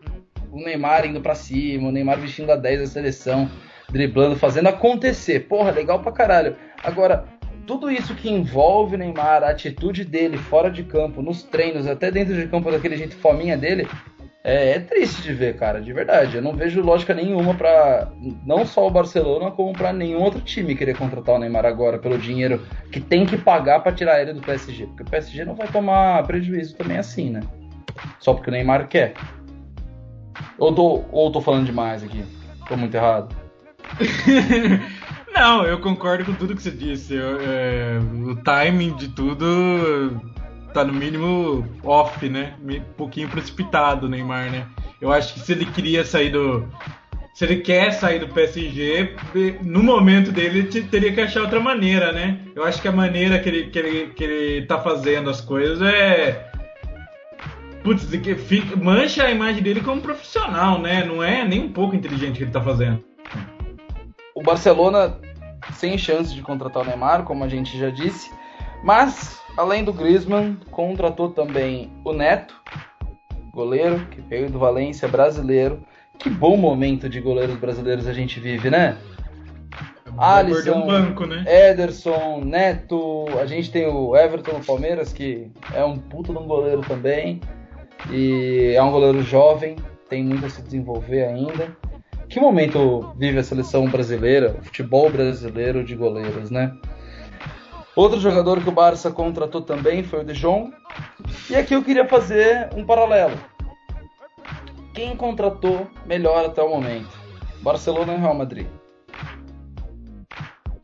[0.52, 3.50] o Neymar indo para cima, o Neymar vestindo a 10 da seleção,
[3.90, 5.40] driblando, fazendo acontecer.
[5.40, 6.56] Porra, legal pra caralho.
[6.82, 7.24] Agora,
[7.66, 12.34] tudo isso que envolve Neymar, a atitude dele fora de campo, nos treinos, até dentro
[12.34, 13.88] de campo, daquele jeito fominha dele,
[14.44, 16.36] é, é, triste de ver, cara, de verdade.
[16.36, 18.08] Eu não vejo lógica nenhuma para
[18.44, 22.16] não só o Barcelona, como para nenhum outro time querer contratar o Neymar agora pelo
[22.16, 24.86] dinheiro que tem que pagar para tirar ele do PSG.
[24.86, 27.40] Porque o PSG não vai tomar prejuízo também assim, né?
[28.20, 29.14] Só porque o Neymar quer.
[30.56, 32.24] Ou tô, ou tô falando demais aqui?
[32.68, 33.45] Tô muito errado?
[35.34, 37.14] não, eu concordo com tudo que você disse.
[37.14, 40.20] Eu, é, o timing de tudo
[40.76, 42.54] tá no mínimo off, né?
[42.62, 44.66] Um pouquinho precipitado o Neymar, né?
[45.00, 46.66] Eu acho que se ele queria sair do.
[47.34, 49.14] Se ele quer sair do PSG,
[49.62, 52.40] no momento dele teria que achar outra maneira, né?
[52.54, 55.80] Eu acho que a maneira que ele, que ele, que ele tá fazendo as coisas
[55.82, 56.50] é.
[57.82, 58.04] Putz,
[58.46, 61.04] fica, mancha a imagem dele como profissional, né?
[61.04, 63.05] Não é nem um pouco inteligente o que ele tá fazendo.
[64.36, 65.18] O Barcelona
[65.72, 68.30] sem chance de contratar o Neymar, como a gente já disse,
[68.84, 72.54] mas Além do Griezmann, contratou também o Neto,
[73.54, 75.82] goleiro, que veio do Valência, brasileiro.
[76.18, 78.98] Que bom momento de goleiros brasileiros a gente vive, né?
[80.18, 81.42] Alisson, um banco, né?
[81.46, 86.82] Ederson, Neto, a gente tem o Everton Palmeiras, que é um puto de um goleiro
[86.82, 87.40] também.
[88.10, 89.76] E é um goleiro jovem,
[90.08, 91.74] tem muito a se desenvolver ainda.
[92.28, 96.76] Que momento vive a seleção brasileira, o futebol brasileiro de goleiros, né?
[97.94, 100.70] Outro jogador que o Barça contratou também foi o De Jong.
[101.48, 103.38] E aqui eu queria fazer um paralelo.
[104.92, 107.08] Quem contratou melhor até o momento?
[107.62, 108.66] Barcelona ou Real Madrid?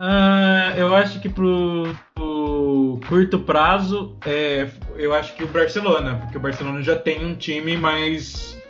[0.03, 6.38] Uh, eu acho que pro, pro curto prazo, é, eu acho que o Barcelona, porque
[6.38, 8.61] o Barcelona já tem um time mais,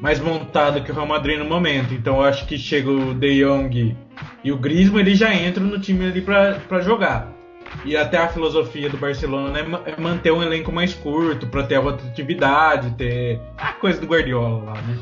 [0.00, 1.94] mais montado que o Real Madrid no momento.
[1.94, 3.96] Então eu acho que chega o De Jong
[4.44, 7.32] e o Griezmann, eles já entram no time ali para jogar.
[7.84, 11.76] E até a filosofia do Barcelona né, é manter um elenco mais curto para ter
[11.76, 14.96] a rotatividade, ter a coisa do Guardiola lá, né?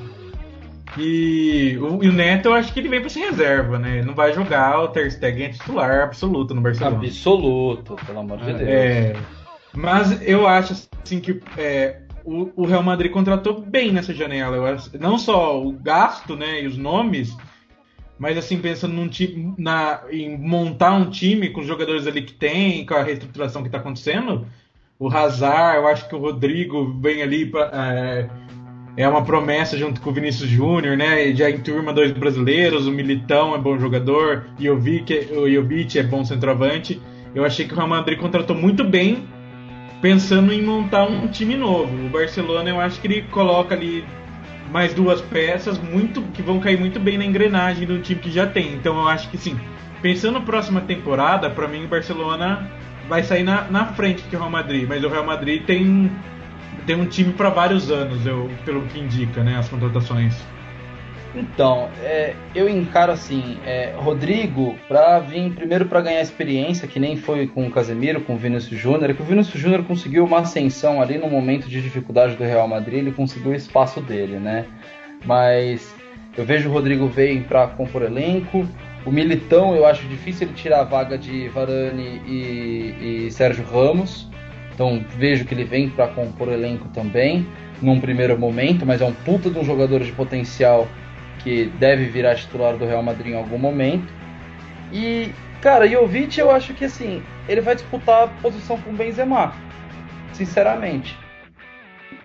[0.97, 4.03] E o, e o, Neto, eu acho que ele vem para ser reserva, né?
[4.03, 6.99] Não vai jogar, o Ter Stegen é titular absoluto no Barcelona.
[6.99, 8.61] Absoluto, pelo amor de Deus.
[8.61, 9.17] É,
[9.75, 14.57] mas eu acho assim que é, o, o, Real Madrid contratou bem nessa janela.
[14.57, 17.37] Eu, não só o gasto, né, e os nomes,
[18.19, 22.33] mas assim, pensando num time, na, em montar um time com os jogadores ali que
[22.33, 24.47] tem, com a reestruturação que está acontecendo,
[24.99, 28.29] o Hazard, eu acho que o Rodrigo vem ali pra, é,
[28.97, 31.35] é uma promessa junto com o Vinícius Júnior, né?
[31.35, 37.01] Já em turma dois brasileiros, o Militão é bom jogador, o Jovic é bom centroavante.
[37.35, 39.27] Eu achei que o Real Madrid contratou muito bem,
[40.05, 42.05] pensando em montar um time novo.
[42.05, 44.05] O Barcelona, eu acho que ele coloca ali
[44.71, 48.47] mais duas peças muito que vão cair muito bem na engrenagem do time que já
[48.47, 48.75] tem.
[48.75, 49.59] Então eu acho que sim,
[50.03, 52.71] pensando na próxima temporada, para mim o Barcelona
[53.09, 56.13] vai sair na, na frente que o Real Madrid, mas o Real Madrid tem
[56.85, 60.37] tem um time para vários anos, eu, pelo que indica, né, as contratações.
[61.35, 67.17] Então, é, eu encaro assim, é, Rodrigo, para vir primeiro para ganhar experiência, que nem
[67.17, 71.03] foi com o Casemiro, com o Vinícius Júnior, que o Vinícius Júnior conseguiu uma ascensão
[71.03, 74.65] ali no momento de dificuldade do Real Madrid, ele conseguiu o espaço dele, né?
[75.25, 75.93] Mas
[76.37, 78.65] eu vejo o Rodrigo vem para compor elenco,
[79.05, 84.31] o Militão eu acho difícil ele tirar a vaga de Varane e, e Sérgio Ramos,
[84.73, 87.45] então vejo que ele vem para compor elenco também,
[87.83, 90.89] num primeiro momento, mas é um puta de um jogador de potencial
[91.45, 94.11] que deve virar titular do Real Madrid em algum momento.
[94.91, 95.31] E,
[95.61, 99.55] cara, Jovic eu acho que assim, ele vai disputar a posição com o Benzema.
[100.33, 101.17] Sinceramente.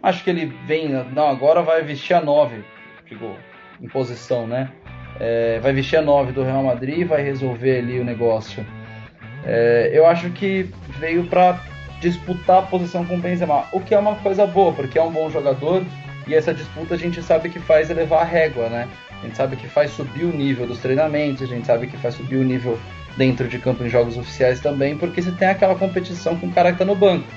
[0.01, 2.63] Acho que ele vem, não, agora vai vestir a 9,
[3.05, 3.35] digo,
[3.81, 4.71] em posição, né?
[5.19, 8.65] É, vai vestir a 9 do Real Madrid, vai resolver ali o negócio.
[9.45, 11.59] É, eu acho que veio para
[11.99, 15.11] disputar a posição com o Benzema, o que é uma coisa boa, porque é um
[15.11, 15.83] bom jogador
[16.25, 18.87] e essa disputa a gente sabe que faz elevar a régua, né?
[19.21, 22.15] A gente sabe que faz subir o nível dos treinamentos, a gente sabe que faz
[22.15, 22.79] subir o nível
[23.17, 26.71] dentro de campo em jogos oficiais também, porque você tem aquela competição com o cara
[26.71, 27.27] que tá no banco.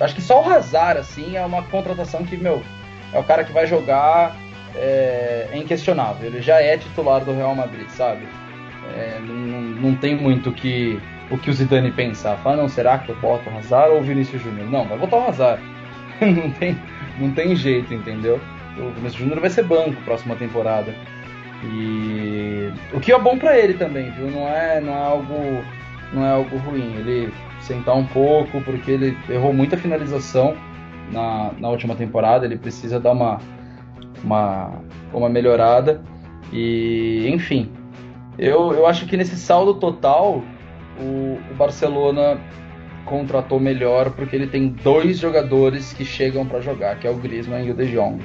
[0.00, 2.62] Acho que só o Hazard, assim, é uma contratação que, meu,
[3.12, 4.36] é o cara que vai jogar,
[4.74, 6.26] é, é inquestionável.
[6.26, 8.26] Ele já é titular do Real Madrid, sabe?
[8.94, 11.00] É, não, não tem muito que,
[11.30, 12.36] o que o Zidane pensar.
[12.38, 14.70] Fala, não, será que eu boto o Hazard ou o Vinícius Júnior?
[14.70, 15.62] Não, vai botar o Hazard.
[16.20, 16.78] não, tem,
[17.18, 18.40] não tem jeito, entendeu?
[18.78, 20.94] O Vinícius Júnior vai ser banco próxima temporada.
[21.64, 24.30] E o que é bom para ele também, viu?
[24.30, 25.64] Não é, não é algo
[26.12, 26.94] não é algo ruim.
[26.96, 30.56] Ele sentar um pouco porque ele errou muita finalização
[31.10, 33.38] na, na última temporada, ele precisa dar uma
[34.24, 34.80] uma
[35.12, 36.02] uma melhorada
[36.52, 37.70] e enfim.
[38.38, 40.42] Eu, eu acho que nesse saldo total
[40.98, 42.40] o, o Barcelona
[43.04, 47.66] contratou melhor porque ele tem dois jogadores que chegam para jogar, que é o Griezmann
[47.66, 48.22] e o De Jong.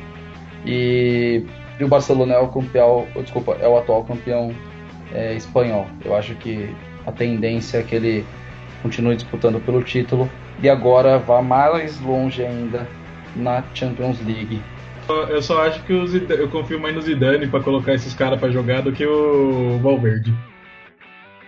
[0.65, 1.45] E
[1.79, 4.53] e o Barcelona é o campeão, desculpa, é o atual campeão
[5.13, 5.85] é, espanhol.
[6.03, 6.73] Eu acho que
[7.05, 8.25] a tendência é que ele
[8.81, 10.29] continue disputando pelo título
[10.61, 12.87] e agora vá mais longe ainda
[13.35, 14.61] na Champions League.
[15.29, 18.81] Eu só acho que eu confio mais no Zidane para colocar esses caras para jogar
[18.81, 20.33] do que o Valverde.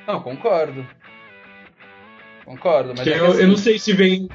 [0.07, 0.86] Não, concordo.
[2.45, 3.41] Concordo, mas é eu, assim...
[3.41, 4.30] eu, não sei se vem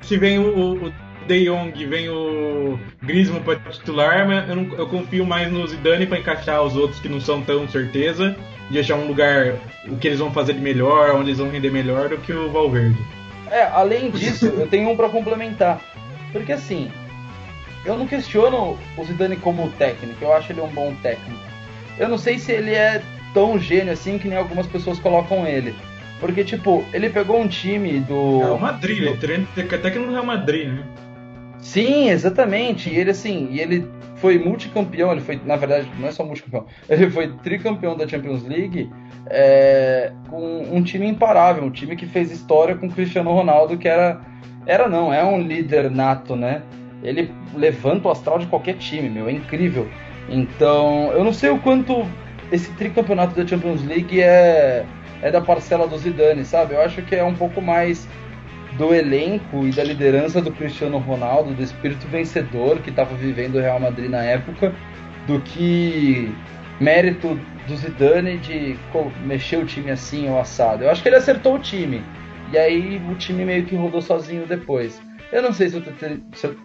[0.00, 0.92] se vem o, o
[1.26, 6.06] de Jong, vem o Griezmann para titular, mas eu, não, eu confio mais no Zidane
[6.06, 8.36] para encaixar os outros que não são tão certeza
[8.70, 9.54] e achar um lugar
[9.88, 12.50] o que eles vão fazer de melhor, onde eles vão render melhor do que o
[12.50, 12.96] Valverde.
[13.50, 15.80] É, além disso, eu tenho um para complementar.
[16.32, 16.90] Porque assim,
[17.84, 21.42] eu não questiono o Zidane como técnico, eu acho ele um bom técnico.
[21.98, 23.02] Eu não sei se ele é
[23.32, 25.74] tão gênio assim que nem algumas pessoas colocam ele.
[26.20, 28.38] Porque, tipo, ele pegou um time do.
[28.38, 29.08] Real Madrid, do...
[29.08, 30.84] ele treina até que no Real Madrid, né?
[31.64, 32.90] Sim, exatamente.
[32.90, 36.66] E ele assim, e ele foi multicampeão, ele foi, na verdade, não é só multicampeão,
[36.88, 38.90] ele foi tricampeão da Champions League
[39.26, 43.88] é, com um time imparável, um time que fez história com o Cristiano Ronaldo, que
[43.88, 44.20] era.
[44.66, 46.62] Era não, é um líder nato, né?
[47.02, 49.88] Ele levanta o astral de qualquer time, meu, é incrível.
[50.28, 52.06] Então, eu não sei o quanto
[52.50, 54.84] esse tricampeonato da Champions League é,
[55.20, 56.74] é da parcela do Zidane, sabe?
[56.74, 58.08] Eu acho que é um pouco mais
[58.76, 63.60] do elenco e da liderança do Cristiano Ronaldo, do espírito vencedor que estava vivendo o
[63.60, 64.74] Real Madrid na época,
[65.26, 66.32] do que
[66.80, 68.76] mérito do Zidane de
[69.24, 70.84] mexer o time assim ou assado.
[70.84, 72.02] Eu acho que ele acertou o time.
[72.52, 75.00] E aí o time meio que rodou sozinho depois.
[75.32, 75.90] Eu não sei se eu tô,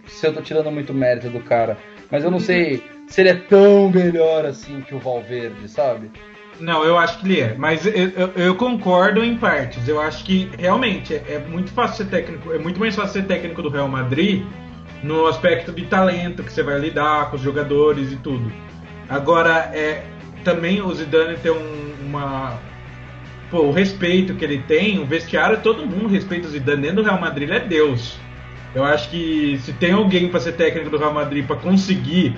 [0.06, 1.76] se eu tô tirando muito mérito do cara,
[2.10, 6.10] mas eu não sei se ele é tão melhor assim que o Valverde, sabe?
[6.60, 7.54] Não, eu acho que ele é.
[7.56, 9.88] Mas eu, eu, eu concordo em partes.
[9.88, 12.52] Eu acho que realmente é, é, muito fácil ser técnico.
[12.52, 14.44] É muito mais fácil ser técnico do Real Madrid
[15.02, 18.52] no aspecto de talento que você vai lidar com os jogadores e tudo.
[19.08, 20.04] Agora, é,
[20.44, 22.58] também o Zidane tem um, uma.
[23.50, 26.82] Pô, o respeito que ele tem, o vestiário, todo mundo respeita o Zidane.
[26.82, 28.18] Dentro do Real Madrid, ele é Deus.
[28.74, 32.36] Eu acho que se tem alguém para ser técnico do Real Madrid para conseguir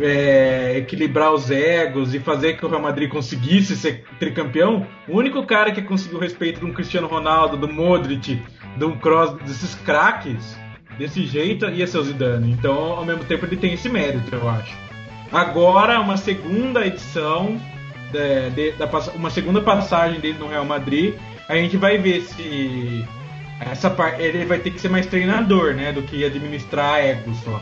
[0.00, 5.44] é, equilibrar os egos e fazer que o Real Madrid conseguisse ser tricampeão, o único
[5.44, 8.40] cara que conseguiu respeito de um Cristiano Ronaldo, do Modric,
[8.80, 10.56] um Kroos, desses craques,
[10.98, 12.52] desse jeito, ia ser o Zidane.
[12.52, 14.76] Então, ao mesmo tempo, ele tem esse mérito, eu acho.
[15.32, 17.60] Agora, uma segunda edição,
[18.10, 21.14] de, de, da, uma segunda passagem dele no Real Madrid,
[21.48, 23.04] a gente vai ver se
[23.60, 27.60] essa parte ele vai ter que ser mais treinador, né, do que administrar egos só.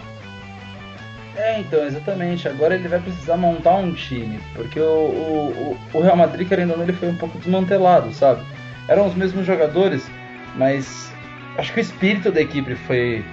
[1.36, 2.48] É, então, exatamente.
[2.48, 6.78] Agora ele vai precisar montar um time, porque o, o, o Real Madrid, querendo ou
[6.78, 8.42] não, ele foi um pouco desmantelado, sabe?
[8.88, 10.10] Eram os mesmos jogadores,
[10.54, 11.12] mas
[11.58, 13.24] acho que o espírito da equipe foi,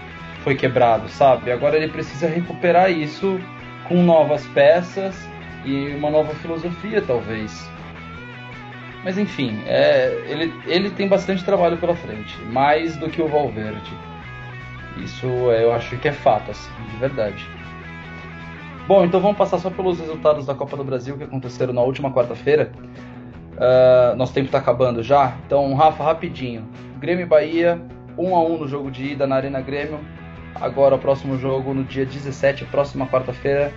[0.43, 1.51] foi quebrado, sabe?
[1.51, 3.39] Agora ele precisa recuperar isso
[3.87, 5.15] com novas peças
[5.63, 7.69] e uma nova filosofia, talvez.
[9.03, 13.91] Mas enfim, é, ele, ele tem bastante trabalho pela frente, mais do que o Valverde.
[14.97, 17.45] Isso eu acho que é fato, assim, de verdade.
[18.85, 22.11] Bom, então vamos passar só pelos resultados da Copa do Brasil que aconteceram na última
[22.11, 22.71] quarta-feira.
[23.53, 25.37] Uh, nosso tempo está acabando já.
[25.45, 26.67] Então, Rafa, rapidinho.
[26.99, 27.81] Grêmio e Bahia,
[28.17, 29.99] 1 um a 1 um no jogo de ida na Arena Grêmio.
[30.55, 33.71] Agora o próximo jogo no dia 17, próxima quarta-feira.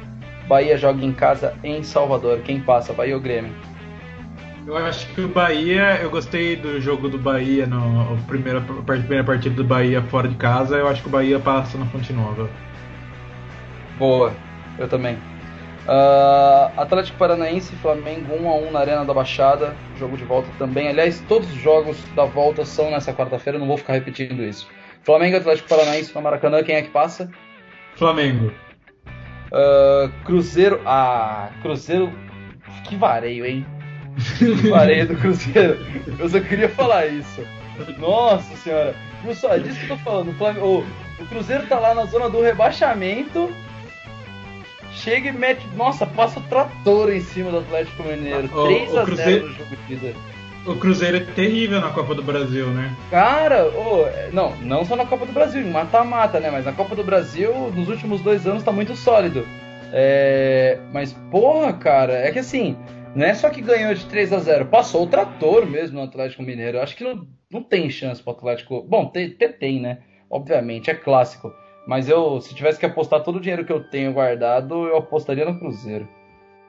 [0.49, 2.41] Bahia joga em casa em Salvador.
[2.41, 3.53] Quem passa, Bahia ou Grêmio?
[4.67, 9.55] Eu acho que o Bahia, eu gostei do jogo do Bahia, no primeira, primeira partida
[9.55, 10.77] do Bahia fora de casa.
[10.77, 12.51] Eu acho que o Bahia passa na Fonte Nova.
[13.97, 14.33] Boa.
[14.79, 15.19] Eu também.
[15.87, 19.77] Uh, Atlético Paranaense e Flamengo 1x1 na Arena da Baixada.
[19.99, 20.89] Jogo de volta também.
[20.89, 24.69] Aliás, todos os jogos da volta são nessa quarta-feira, não vou ficar repetindo isso.
[25.05, 27.31] Flamengo Atlético Paranaense no Maracanã, quem é que passa?
[27.95, 28.53] Flamengo.
[29.53, 30.81] Uh, Cruzeiro.
[30.85, 32.13] Ah, Cruzeiro.
[32.85, 33.65] Que vareio, hein?
[34.39, 35.79] Que vareio do Cruzeiro.
[36.19, 37.47] Eu só queria falar isso.
[37.99, 38.95] Nossa senhora.
[39.23, 40.31] Viu só, é disso que eu tô falando.
[40.31, 43.53] O, Flamengo, o, o Cruzeiro tá lá na zona do rebaixamento
[44.97, 45.67] chega e mete.
[45.77, 48.47] Nossa, passa o trator em cima do Atlético Mineiro.
[48.53, 50.13] O- 3 o a 0 Cruzeiro- no jogo de ida.
[50.67, 52.93] O Cruzeiro é terrível na Copa do Brasil, né?
[53.11, 53.71] Cara,
[54.09, 56.51] é, não, não só na Copa do Brasil, em mata-mata, né?
[56.51, 59.47] Mas na Copa do Brasil, nos últimos dois anos, tá muito sólido.
[59.93, 62.77] É, mas, porra, cara, é que assim,
[63.15, 66.43] não é só que ganhou de 3 a 0 passou o trator mesmo no Atlético
[66.43, 66.81] Mineiro.
[66.81, 68.83] Acho que não, não tem chance pro Atlético.
[68.83, 69.99] Bom, tem, tem, né?
[70.29, 71.53] Obviamente, é clássico.
[71.87, 75.45] Mas eu, se tivesse que apostar todo o dinheiro que eu tenho guardado, eu apostaria
[75.45, 76.09] no Cruzeiro.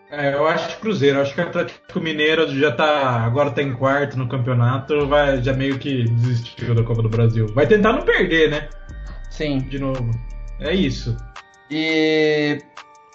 [0.10, 3.22] É, eu acho que Cruzeiro, acho que o Atlético Mineiro já tá.
[3.26, 7.48] Agora tá em quarto no campeonato, vai, já meio que desistiu da Copa do Brasil.
[7.54, 8.70] Vai tentar não perder, né?
[9.30, 9.58] Sim.
[9.58, 10.10] De novo.
[10.62, 11.18] É isso.
[11.70, 12.60] E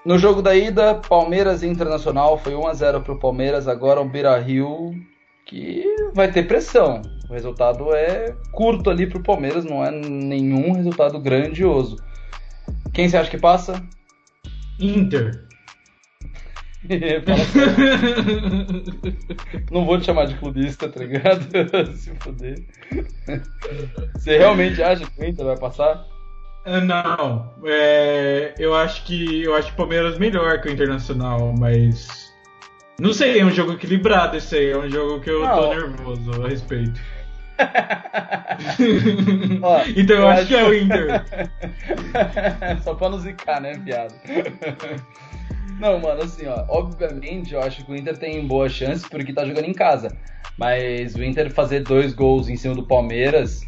[0.05, 4.09] no jogo da ida, Palmeiras e Internacional foi 1 a 0 pro Palmeiras, agora o
[4.09, 4.93] Beira-Rio
[5.47, 5.85] que
[6.15, 7.03] vai ter pressão.
[7.29, 11.97] O resultado é curto ali pro Palmeiras, não é nenhum resultado grandioso.
[12.93, 13.83] Quem você acha que passa?
[14.79, 15.47] Inter.
[19.71, 21.47] Não vou te chamar de clubista, tá ligado?
[21.95, 22.59] Se fuder.
[24.15, 26.05] Você realmente acha que o Inter vai passar?
[26.65, 31.55] É, Não, é, eu acho que eu acho que o Palmeiras melhor que o Internacional,
[31.57, 32.32] mas
[33.01, 35.57] não sei, é um jogo equilibrado esse aí, é um jogo que eu Não.
[35.57, 37.01] tô nervoso a respeito.
[39.63, 41.25] Ó, então eu, eu acho acho- que é o Inter.
[42.83, 44.15] Só pra não zicar, né, viado?
[45.79, 49.45] Não, mano, assim, ó, obviamente eu acho que o Inter tem boa chance porque tá
[49.45, 50.17] jogando em casa.
[50.57, 53.67] Mas o Inter fazer dois gols em cima do Palmeiras,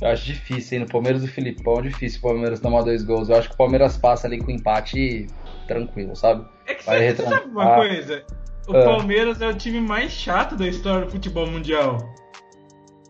[0.00, 0.84] eu acho difícil, hein?
[0.84, 3.28] No Palmeiras do Filipão, difícil o Palmeiras tomar dois gols.
[3.28, 5.26] Eu acho que o Palmeiras passa ali com empate
[5.66, 6.44] tranquilo, sabe?
[6.66, 8.22] É que Vai você, sabe uma coisa?
[8.68, 8.84] O Ah.
[8.84, 11.98] Palmeiras é o time mais chato da história do futebol mundial.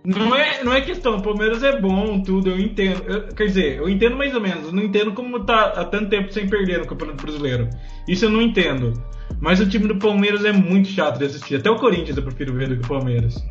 [0.04, 3.02] Não é, não é questão, o Palmeiras é bom, tudo, eu entendo.
[3.10, 4.72] Eu- quer dizer, eu entendo mais ou menos.
[4.72, 7.68] Não entendo como tá há tanto tempo sem perder no Campeonato Brasileiro.
[8.06, 8.92] Isso eu não entendo.
[9.40, 11.56] Mas o time do Palmeiras é muito chato de assistir.
[11.56, 13.44] Até o Corinthians eu prefiro ver do que o Palmeiras.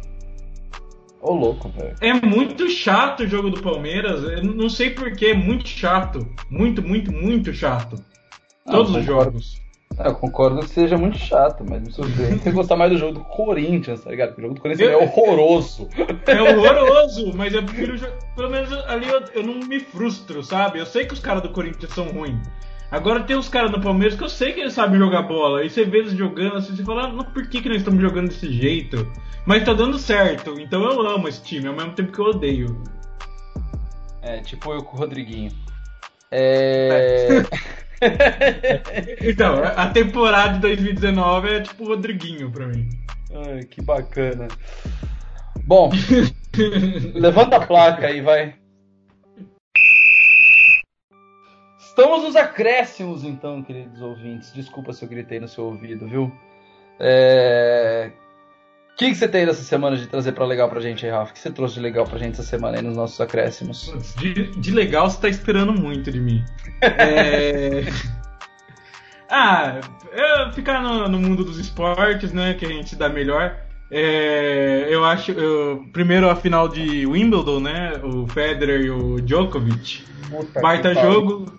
[1.21, 1.95] Ô, louco, velho.
[1.99, 4.23] É muito chato o jogo do Palmeiras.
[4.23, 6.25] Eu não sei porquê, é muito chato.
[6.49, 7.97] Muito, muito, muito chato.
[8.65, 9.57] Ah, Todos os jogos.
[9.97, 13.13] É, Eu concordo que seja muito chato, mas me surpreende você gostar mais do jogo
[13.13, 14.29] do Corinthians, tá ligado?
[14.29, 15.87] Porque o jogo do Corinthians Eu- é horroroso.
[16.27, 17.95] É horroroso, mas eu prefiro.
[18.35, 20.79] Pelo menos ali eu, eu não me frustro, sabe?
[20.79, 22.39] Eu sei que os caras do Corinthians são ruins.
[22.91, 25.63] Agora tem uns caras do Palmeiras que eu sei que eles sabem jogar bola.
[25.63, 28.27] E você vê eles jogando assim, você fala, ah, por que, que nós estamos jogando
[28.29, 29.11] desse jeito?
[29.45, 32.81] Mas tá dando certo, então eu amo esse time, ao mesmo tempo que eu odeio.
[34.21, 35.51] É, tipo eu com o Rodriguinho.
[36.31, 37.43] É.
[39.21, 42.89] Então, a temporada de 2019 é tipo o Rodriguinho pra mim.
[43.33, 44.47] Ai, que bacana.
[45.63, 45.89] Bom,
[47.13, 48.55] levanta a placa aí, vai.
[51.79, 54.53] Estamos nos acréscimos, então, queridos ouvintes.
[54.53, 56.31] Desculpa se eu gritei no seu ouvido, viu?
[56.99, 58.11] É...
[58.95, 61.31] O que, que você tem dessa semana de trazer pra legal pra gente aí, Rafa?
[61.31, 63.93] O que você trouxe de legal pra gente essa semana aí nos nossos acréscimos?
[64.17, 66.41] De, de legal você tá esperando muito de mim.
[66.81, 67.83] É...
[69.29, 69.81] ah,
[70.53, 72.53] ficar no, no mundo dos esportes, né?
[72.53, 73.57] Que a gente dá melhor.
[73.91, 75.33] É, eu acho.
[75.33, 77.99] eu- primeiro a final de Wimbledon, né?
[78.01, 80.05] O Federer e o Djokovic.
[80.29, 81.51] Puta Baita jogo.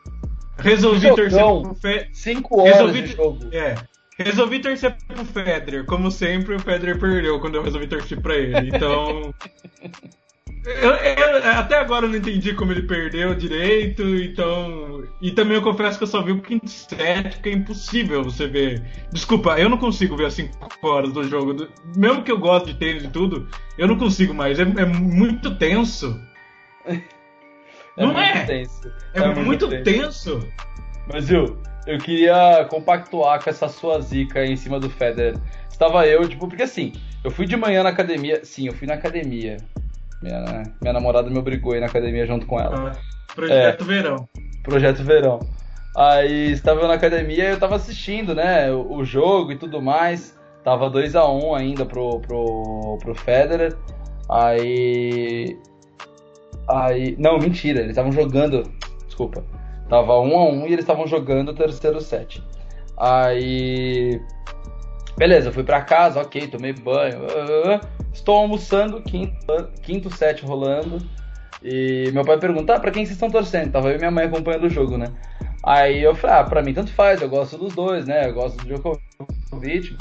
[0.57, 1.77] Resolvi torcer pro.
[2.15, 3.39] Cinco horas Resolvi- de jogo.
[3.53, 3.75] É.
[4.19, 5.85] Resolvi torcer pro Federer.
[5.85, 8.69] Como sempre, o Federer perdeu quando eu resolvi torcer pra ele.
[8.75, 9.35] Então.
[10.65, 15.05] eu- eu- até agora eu não entendi como ele perdeu direito, então.
[15.21, 18.47] E também eu confesso que eu só vi o quinto set, porque é impossível você
[18.47, 18.83] ver.
[19.13, 21.53] Desculpa, eu não consigo ver as 5 horas do jogo.
[21.53, 23.47] Do- Mesmo que eu goste de tênis e tudo,
[23.77, 24.59] eu não consigo mais.
[24.59, 26.19] É, é muito tenso.
[27.99, 28.45] não muito é?
[28.47, 28.93] tenso.
[29.15, 30.41] É, muito tenso.
[31.13, 35.37] Mas, viu, eu queria compactuar com essa sua zica aí em cima do Federer.
[35.71, 38.45] Estava eu, tipo, porque assim, eu fui de manhã na academia.
[38.45, 39.59] Sim, eu fui na academia.
[40.23, 42.93] Minha, minha namorada me obrigou a ir na academia junto com ela.
[42.93, 44.29] Ah, Projeto Verão.
[44.63, 45.41] Projeto Verão.
[45.97, 49.81] Aí estava eu na academia e eu tava assistindo, né, o, o jogo e tudo
[49.81, 50.37] mais.
[50.65, 53.77] Tava 2 a 1 ainda pro, pro, pro Federer.
[54.29, 55.57] Aí.
[56.69, 57.15] Aí.
[57.19, 58.63] Não, mentira, eles estavam jogando.
[59.07, 59.45] Desculpa.
[59.89, 62.43] Tava 1 a 1 e eles estavam jogando o terceiro set.
[62.99, 64.21] Aí.
[65.17, 67.21] Beleza, fui pra casa, ok, tomei banho.
[67.31, 67.81] ah,
[68.13, 69.35] Estou almoçando, quinto,
[69.83, 70.99] quinto set rolando.
[71.63, 73.73] E meu pai pergunta, ah, pra quem vocês estão torcendo?
[73.73, 75.07] Tava eu e minha mãe acompanhando o jogo, né?
[75.65, 78.29] Aí eu falei, ah, pra mim tanto faz, eu gosto dos dois, né?
[78.29, 79.97] Eu gosto do Djokovic,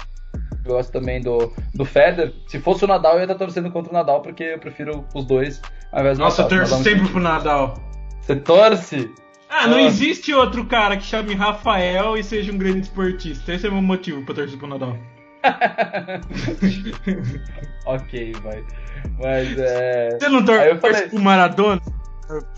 [0.65, 2.33] eu gosto também do, do Federer.
[2.47, 5.25] Se fosse o Nadal, eu ia estar torcendo contra o Nadal, porque eu prefiro os
[5.25, 5.61] dois
[5.91, 6.59] ao invés do Nossa, eu Nadal.
[6.59, 7.73] torço Nadal me sempre pro Nadal.
[8.21, 9.11] Você torce?
[9.49, 13.53] Ah, não existe outro cara que chame Rafael e seja um grande esportista.
[13.53, 14.97] Esse é o meu motivo pra torcer pro Nadal.
[17.85, 18.63] ok, vai.
[19.19, 20.09] Mas é.
[20.19, 21.81] Você não torce falei- pro Maradona?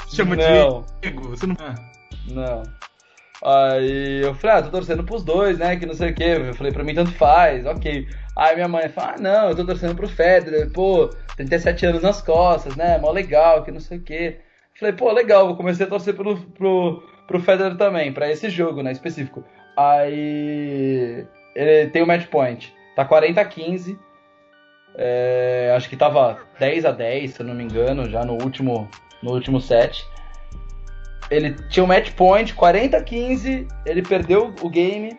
[0.09, 0.81] Chama Não.
[0.81, 1.29] de Diego?
[1.29, 1.55] Você não.
[1.59, 1.75] Ah.
[2.29, 2.63] Não.
[3.45, 5.75] Aí eu falei, ah, tô torcendo pros dois, né?
[5.75, 6.23] Que não sei o que.
[6.23, 8.07] Eu falei, pra mim tanto faz, ok.
[8.35, 12.21] Aí minha mãe fala, ah, não, eu tô torcendo pro Federer, pô, 37 anos nas
[12.21, 12.97] costas, né?
[12.97, 14.37] Mó legal, que não sei o que.
[14.79, 18.83] Falei, pô, legal, vou comecei a torcer pro, pro, pro Federer também, pra esse jogo,
[18.83, 19.43] né, específico.
[19.75, 21.25] Aí
[21.55, 22.73] ele tem o match point.
[22.95, 23.97] Tá 40 a 15.
[24.95, 28.89] É, acho que tava 10 a 10, se eu não me engano, já no último,
[29.21, 30.05] no último set.
[31.29, 35.17] Ele tinha um match point, 40 a 15, ele perdeu o game,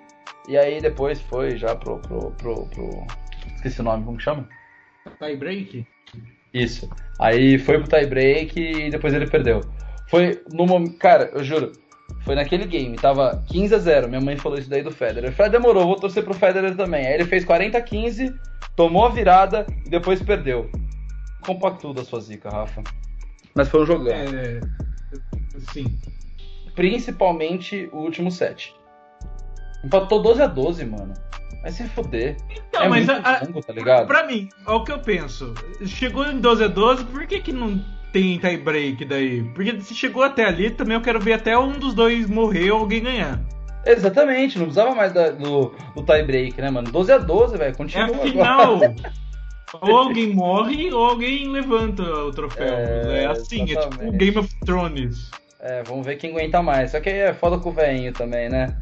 [0.49, 1.99] e aí depois foi já pro.
[1.99, 3.07] pro, pro, pro-
[3.55, 4.49] esqueci o nome, como que chama?
[5.19, 5.87] Tie break?
[6.53, 6.89] Isso.
[7.19, 9.61] Aí foi pro tie break e depois ele perdeu.
[10.09, 10.97] Foi no momento.
[10.99, 11.73] Cara, eu juro.
[12.25, 14.09] Foi naquele game, tava 15 a 0.
[14.09, 15.33] Minha mãe falou isso daí do Federer.
[15.33, 17.07] Falei, "Ah, demorou, vou torcer pro Federer também.
[17.07, 18.35] Aí ele fez 40 a 15,
[18.75, 20.71] tomou a virada e depois perdeu.
[21.45, 22.83] Compactou da sua zica, Rafa.
[23.55, 24.15] Mas foi um jogão.
[24.15, 24.61] É.
[25.73, 25.99] Sim.
[26.75, 28.75] Principalmente o último set.
[29.85, 31.15] Empatou 12 a 12, mano.
[31.69, 32.37] Vai se fuder.
[32.69, 34.07] Então, é mas a- longo, tá ligado?
[34.07, 35.53] Pra mim, é o que eu penso.
[35.85, 37.79] Chegou em 12 a 12, por que, que não
[38.13, 39.43] tem tie break daí?
[39.55, 42.81] Porque se chegou até ali, também eu quero ver até um dos dois morrer ou
[42.81, 43.39] alguém ganhar.
[43.85, 46.91] Exatamente, não precisava mais da- do, do tie break, né, mano?
[46.91, 47.71] 12 a 12, velho.
[47.71, 48.29] É Continua a agora.
[48.31, 48.81] final.
[49.83, 52.67] ou alguém morre ou alguém levanta o troféu.
[52.67, 54.17] É, É, assim, é tipo exatamente.
[54.17, 55.31] Game of Thrones.
[55.61, 56.93] É, vamos ver quem aguenta mais.
[56.93, 58.75] Só que aí é foda com o velhinho também, né?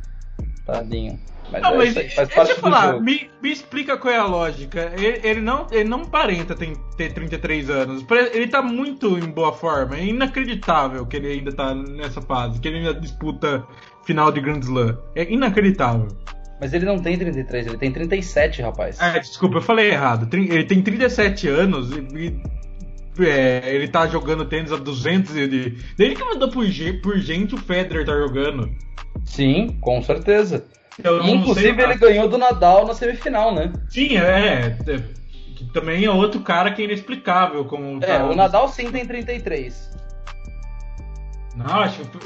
[0.64, 1.18] Tadinho.
[1.50, 4.12] Mas, Não, é mas aí, faz deixa parte eu do falar, me, me explica qual
[4.12, 4.92] é a lógica.
[4.96, 8.04] Ele, ele não, ele não aparenta ter, ter 33 anos.
[8.32, 9.96] Ele tá muito em boa forma.
[9.96, 12.60] É inacreditável que ele ainda tá nessa fase.
[12.60, 13.64] Que ele ainda disputa
[14.04, 14.98] final de Grand Slam.
[15.14, 16.08] É inacreditável.
[16.60, 18.96] Mas ele não tem 33, ele tem 37, rapaz.
[18.98, 20.26] Ah, desculpa, eu falei errado.
[20.34, 22.00] Ele tem 37 anos e.
[22.18, 25.70] e, é, ele tá jogando tênis a 200 e de...
[25.96, 26.66] Desde que mandou por,
[27.02, 28.70] por gente, o Federer tá jogando.
[29.24, 30.66] Sim, com certeza.
[31.02, 33.72] Eu Inclusive, ele ganhou do Nadal na semifinal, né?
[33.88, 34.76] Sim, é.
[34.86, 35.02] é,
[35.56, 37.64] que também é outro cara que é inexplicável.
[37.64, 39.90] Como É, o Nadal sim tem 33.
[41.56, 42.18] Não, acho que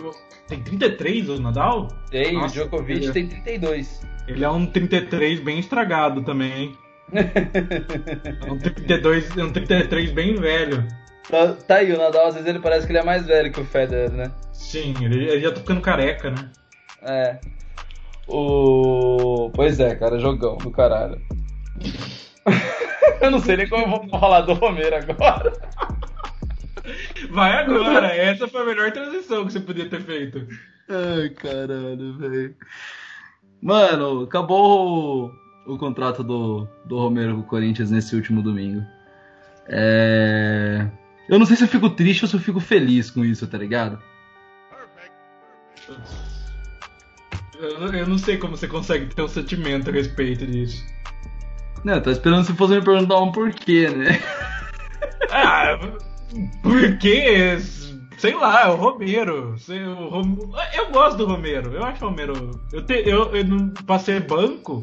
[0.49, 1.89] tem 33 o Nadal?
[2.11, 4.01] Tem, o Nossa, Djokovic ele- tem 32.
[4.27, 6.79] Ele é um 33 bem estragado também, hein?
[7.13, 10.87] É um 32, é um 33 bem velho.
[11.29, 13.61] Tá, tá aí, o Nadal, às vezes ele parece que ele é mais velho que
[13.61, 14.31] o Federer, né?
[14.53, 16.49] Sim, ele, ele já tá ficando careca, né?
[17.03, 17.39] É.
[18.33, 19.51] O.
[19.55, 21.21] Pois é, cara, jogão do caralho.
[23.21, 25.53] eu não sei nem como eu vou falar do Romero agora.
[27.31, 30.47] Vai agora, essa foi a melhor transição que você podia ter feito.
[30.89, 32.55] Ai, caralho, velho.
[33.61, 35.29] Mano, acabou
[35.67, 38.85] o, o contrato do, do Romero com o Corinthians nesse último domingo.
[39.69, 40.87] É...
[41.29, 43.59] Eu não sei se eu fico triste ou se eu fico feliz com isso, tá
[43.59, 44.01] ligado?
[47.61, 50.85] Eu, não- eu não sei como você consegue ter um sentimento a respeito disso.
[51.85, 54.21] Não, eu tô esperando se fosse me perguntar um porquê, né?
[55.33, 55.79] Ah,
[56.63, 57.57] porque,
[58.19, 59.57] sei lá, é o Romero.
[59.59, 62.61] Sei, o Rom- Eu gosto do Romero, eu acho o Romero.
[62.73, 64.81] Eu, te, eu, eu não passei banco.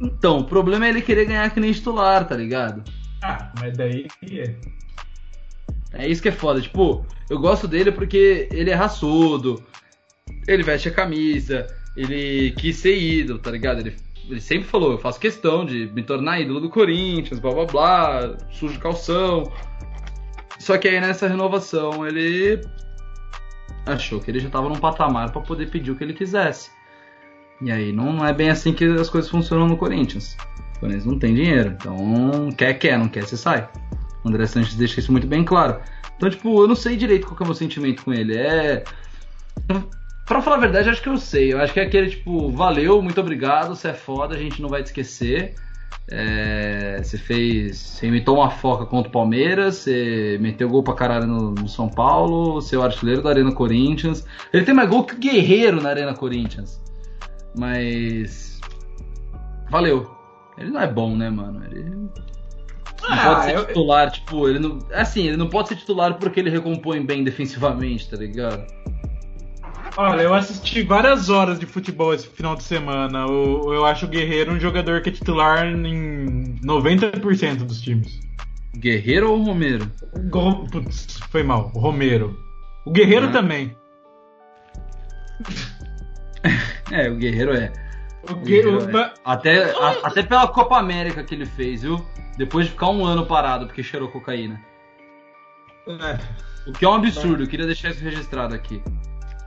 [0.00, 2.82] Então, o problema é ele querer ganhar que nem titular, tá ligado?
[3.22, 4.06] Ah, mas daí.
[4.24, 4.54] é.
[5.92, 6.60] É isso que é foda.
[6.60, 9.62] Tipo, eu gosto dele porque ele é raçudo,
[10.46, 11.66] ele veste a camisa,
[11.96, 13.80] ele quis ser ídolo, tá ligado?
[13.80, 13.96] Ele,
[14.28, 18.36] ele sempre falou, eu faço questão de me tornar ídolo do Corinthians, blá blá blá,
[18.50, 19.52] sujo calção.
[20.58, 22.60] Só que aí nessa renovação ele
[23.84, 26.70] achou que ele já tava num patamar pra poder pedir o que ele quisesse.
[27.60, 30.36] E aí não, é bem assim que as coisas funcionam no Corinthians.
[30.76, 33.68] O Corinthians não tem dinheiro, então quer, quer, não quer, você sai.
[34.24, 35.80] O André Sanches deixa isso muito bem claro.
[36.16, 38.36] Então, tipo, eu não sei direito qual é o meu sentimento com ele.
[38.36, 38.84] É.
[40.26, 41.52] Pra falar a verdade, acho que eu sei.
[41.52, 44.68] Eu acho que é aquele, tipo, valeu, muito obrigado, você é foda, a gente não
[44.68, 45.54] vai te esquecer.
[46.08, 47.76] É, Você fez.
[47.78, 51.88] Você imitou uma foca contra o Palmeiras, você meteu gol pra caralho no, no São
[51.88, 54.24] Paulo, você é o artilheiro da Arena Corinthians.
[54.52, 56.80] Ele tem mais gol que o Guerreiro na Arena Corinthians.
[57.56, 58.60] Mas.
[59.70, 60.10] Valeu.
[60.58, 61.64] Ele não é bom, né, mano?
[61.70, 62.10] Ele não
[63.08, 64.78] Ah, pode ser eu- titular, tipo, ele não.
[64.92, 68.64] Assim, ele não pode ser titular porque ele recompõe bem defensivamente, tá ligado?
[69.96, 73.20] Olha, eu assisti várias horas de futebol esse final de semana.
[73.20, 78.20] Eu, eu acho o Guerreiro um jogador que é titular em 90% dos times.
[78.76, 79.90] Guerreiro ou Romero?
[80.30, 81.70] Go- Putz, foi mal.
[81.74, 82.38] O Romero.
[82.84, 83.32] O Guerreiro Uhum.
[83.32, 83.76] também.
[86.92, 87.72] é, o Guerreiro é.
[88.30, 89.14] O Guerreiro, é.
[89.24, 92.04] Até, a, até pela Copa América que ele fez, viu?
[92.36, 94.60] Depois de ficar um ano parado porque cheirou cocaína.
[95.88, 96.18] É.
[96.68, 98.82] O que é um absurdo, eu queria deixar isso registrado aqui.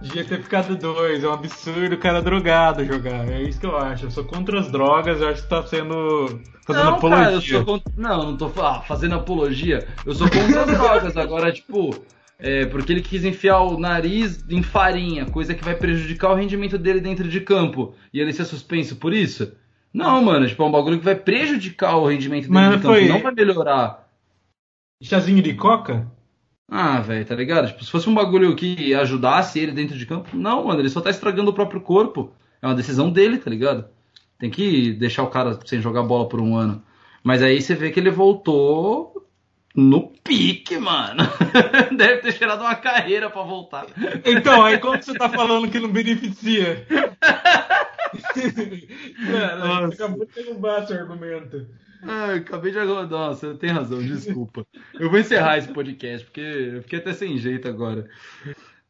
[0.02, 3.28] Devia ter ficado dois, é um absurdo o cara drogado jogar.
[3.28, 4.06] É isso que eu acho.
[4.06, 6.40] Eu sou contra as drogas, eu acho que tá sendo.
[6.66, 7.24] fazendo não, apologia.
[7.26, 7.94] Cara, eu sou contra...
[7.98, 9.86] Não, não tô ah, fazendo apologia.
[10.06, 11.18] Eu sou contra as drogas.
[11.18, 11.94] Agora, tipo,
[12.40, 16.78] é, porque ele quis enfiar o nariz em farinha, coisa que vai prejudicar o rendimento
[16.78, 17.94] dele dentro de campo.
[18.14, 19.52] E ele ser suspenso por isso?
[19.94, 23.02] Não, mano, tipo, é um bagulho que vai prejudicar o rendimento dele Mas de foi...
[23.02, 24.08] campo, não vai melhorar.
[25.04, 26.08] Chazinho de coca?
[26.70, 27.68] Ah, velho, tá ligado?
[27.68, 31.02] Tipo, se fosse um bagulho que ajudasse ele dentro de campo, não, mano, ele só
[31.02, 32.34] tá estragando o próprio corpo.
[32.62, 33.86] É uma decisão dele, tá ligado?
[34.38, 36.84] Tem que deixar o cara sem jogar bola por um ano.
[37.24, 39.28] Mas aí você vê que ele voltou
[39.76, 41.24] no pique, mano.
[41.96, 43.88] Deve ter cheirado uma carreira para voltar.
[44.26, 46.86] Então, aí como você tá falando que não beneficia?
[49.60, 51.68] Mano, acabou de derrubar seu argumento.
[52.04, 53.08] Ah, acabei de agora.
[53.08, 54.66] Nossa, tem razão, desculpa.
[54.94, 58.10] Eu vou encerrar esse podcast, porque eu fiquei até sem jeito agora.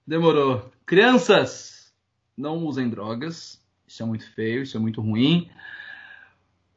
[0.05, 0.71] Demorou.
[0.85, 1.93] Crianças,
[2.37, 3.61] não usem drogas.
[3.87, 5.49] Isso é muito feio, isso é muito ruim.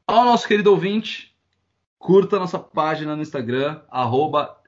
[0.07, 1.35] Ao nosso querido ouvinte,
[1.99, 3.81] curta nossa página no Instagram,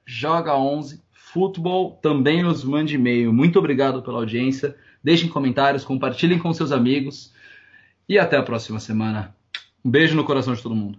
[0.07, 1.99] joga11futebol.
[2.03, 3.33] Também nos mande e-mail.
[3.33, 4.77] Muito obrigado pela audiência.
[5.03, 7.33] Deixem comentários, compartilhem com seus amigos.
[8.09, 9.35] E até a próxima semana.
[9.85, 10.99] Um beijo no coração de todo mundo.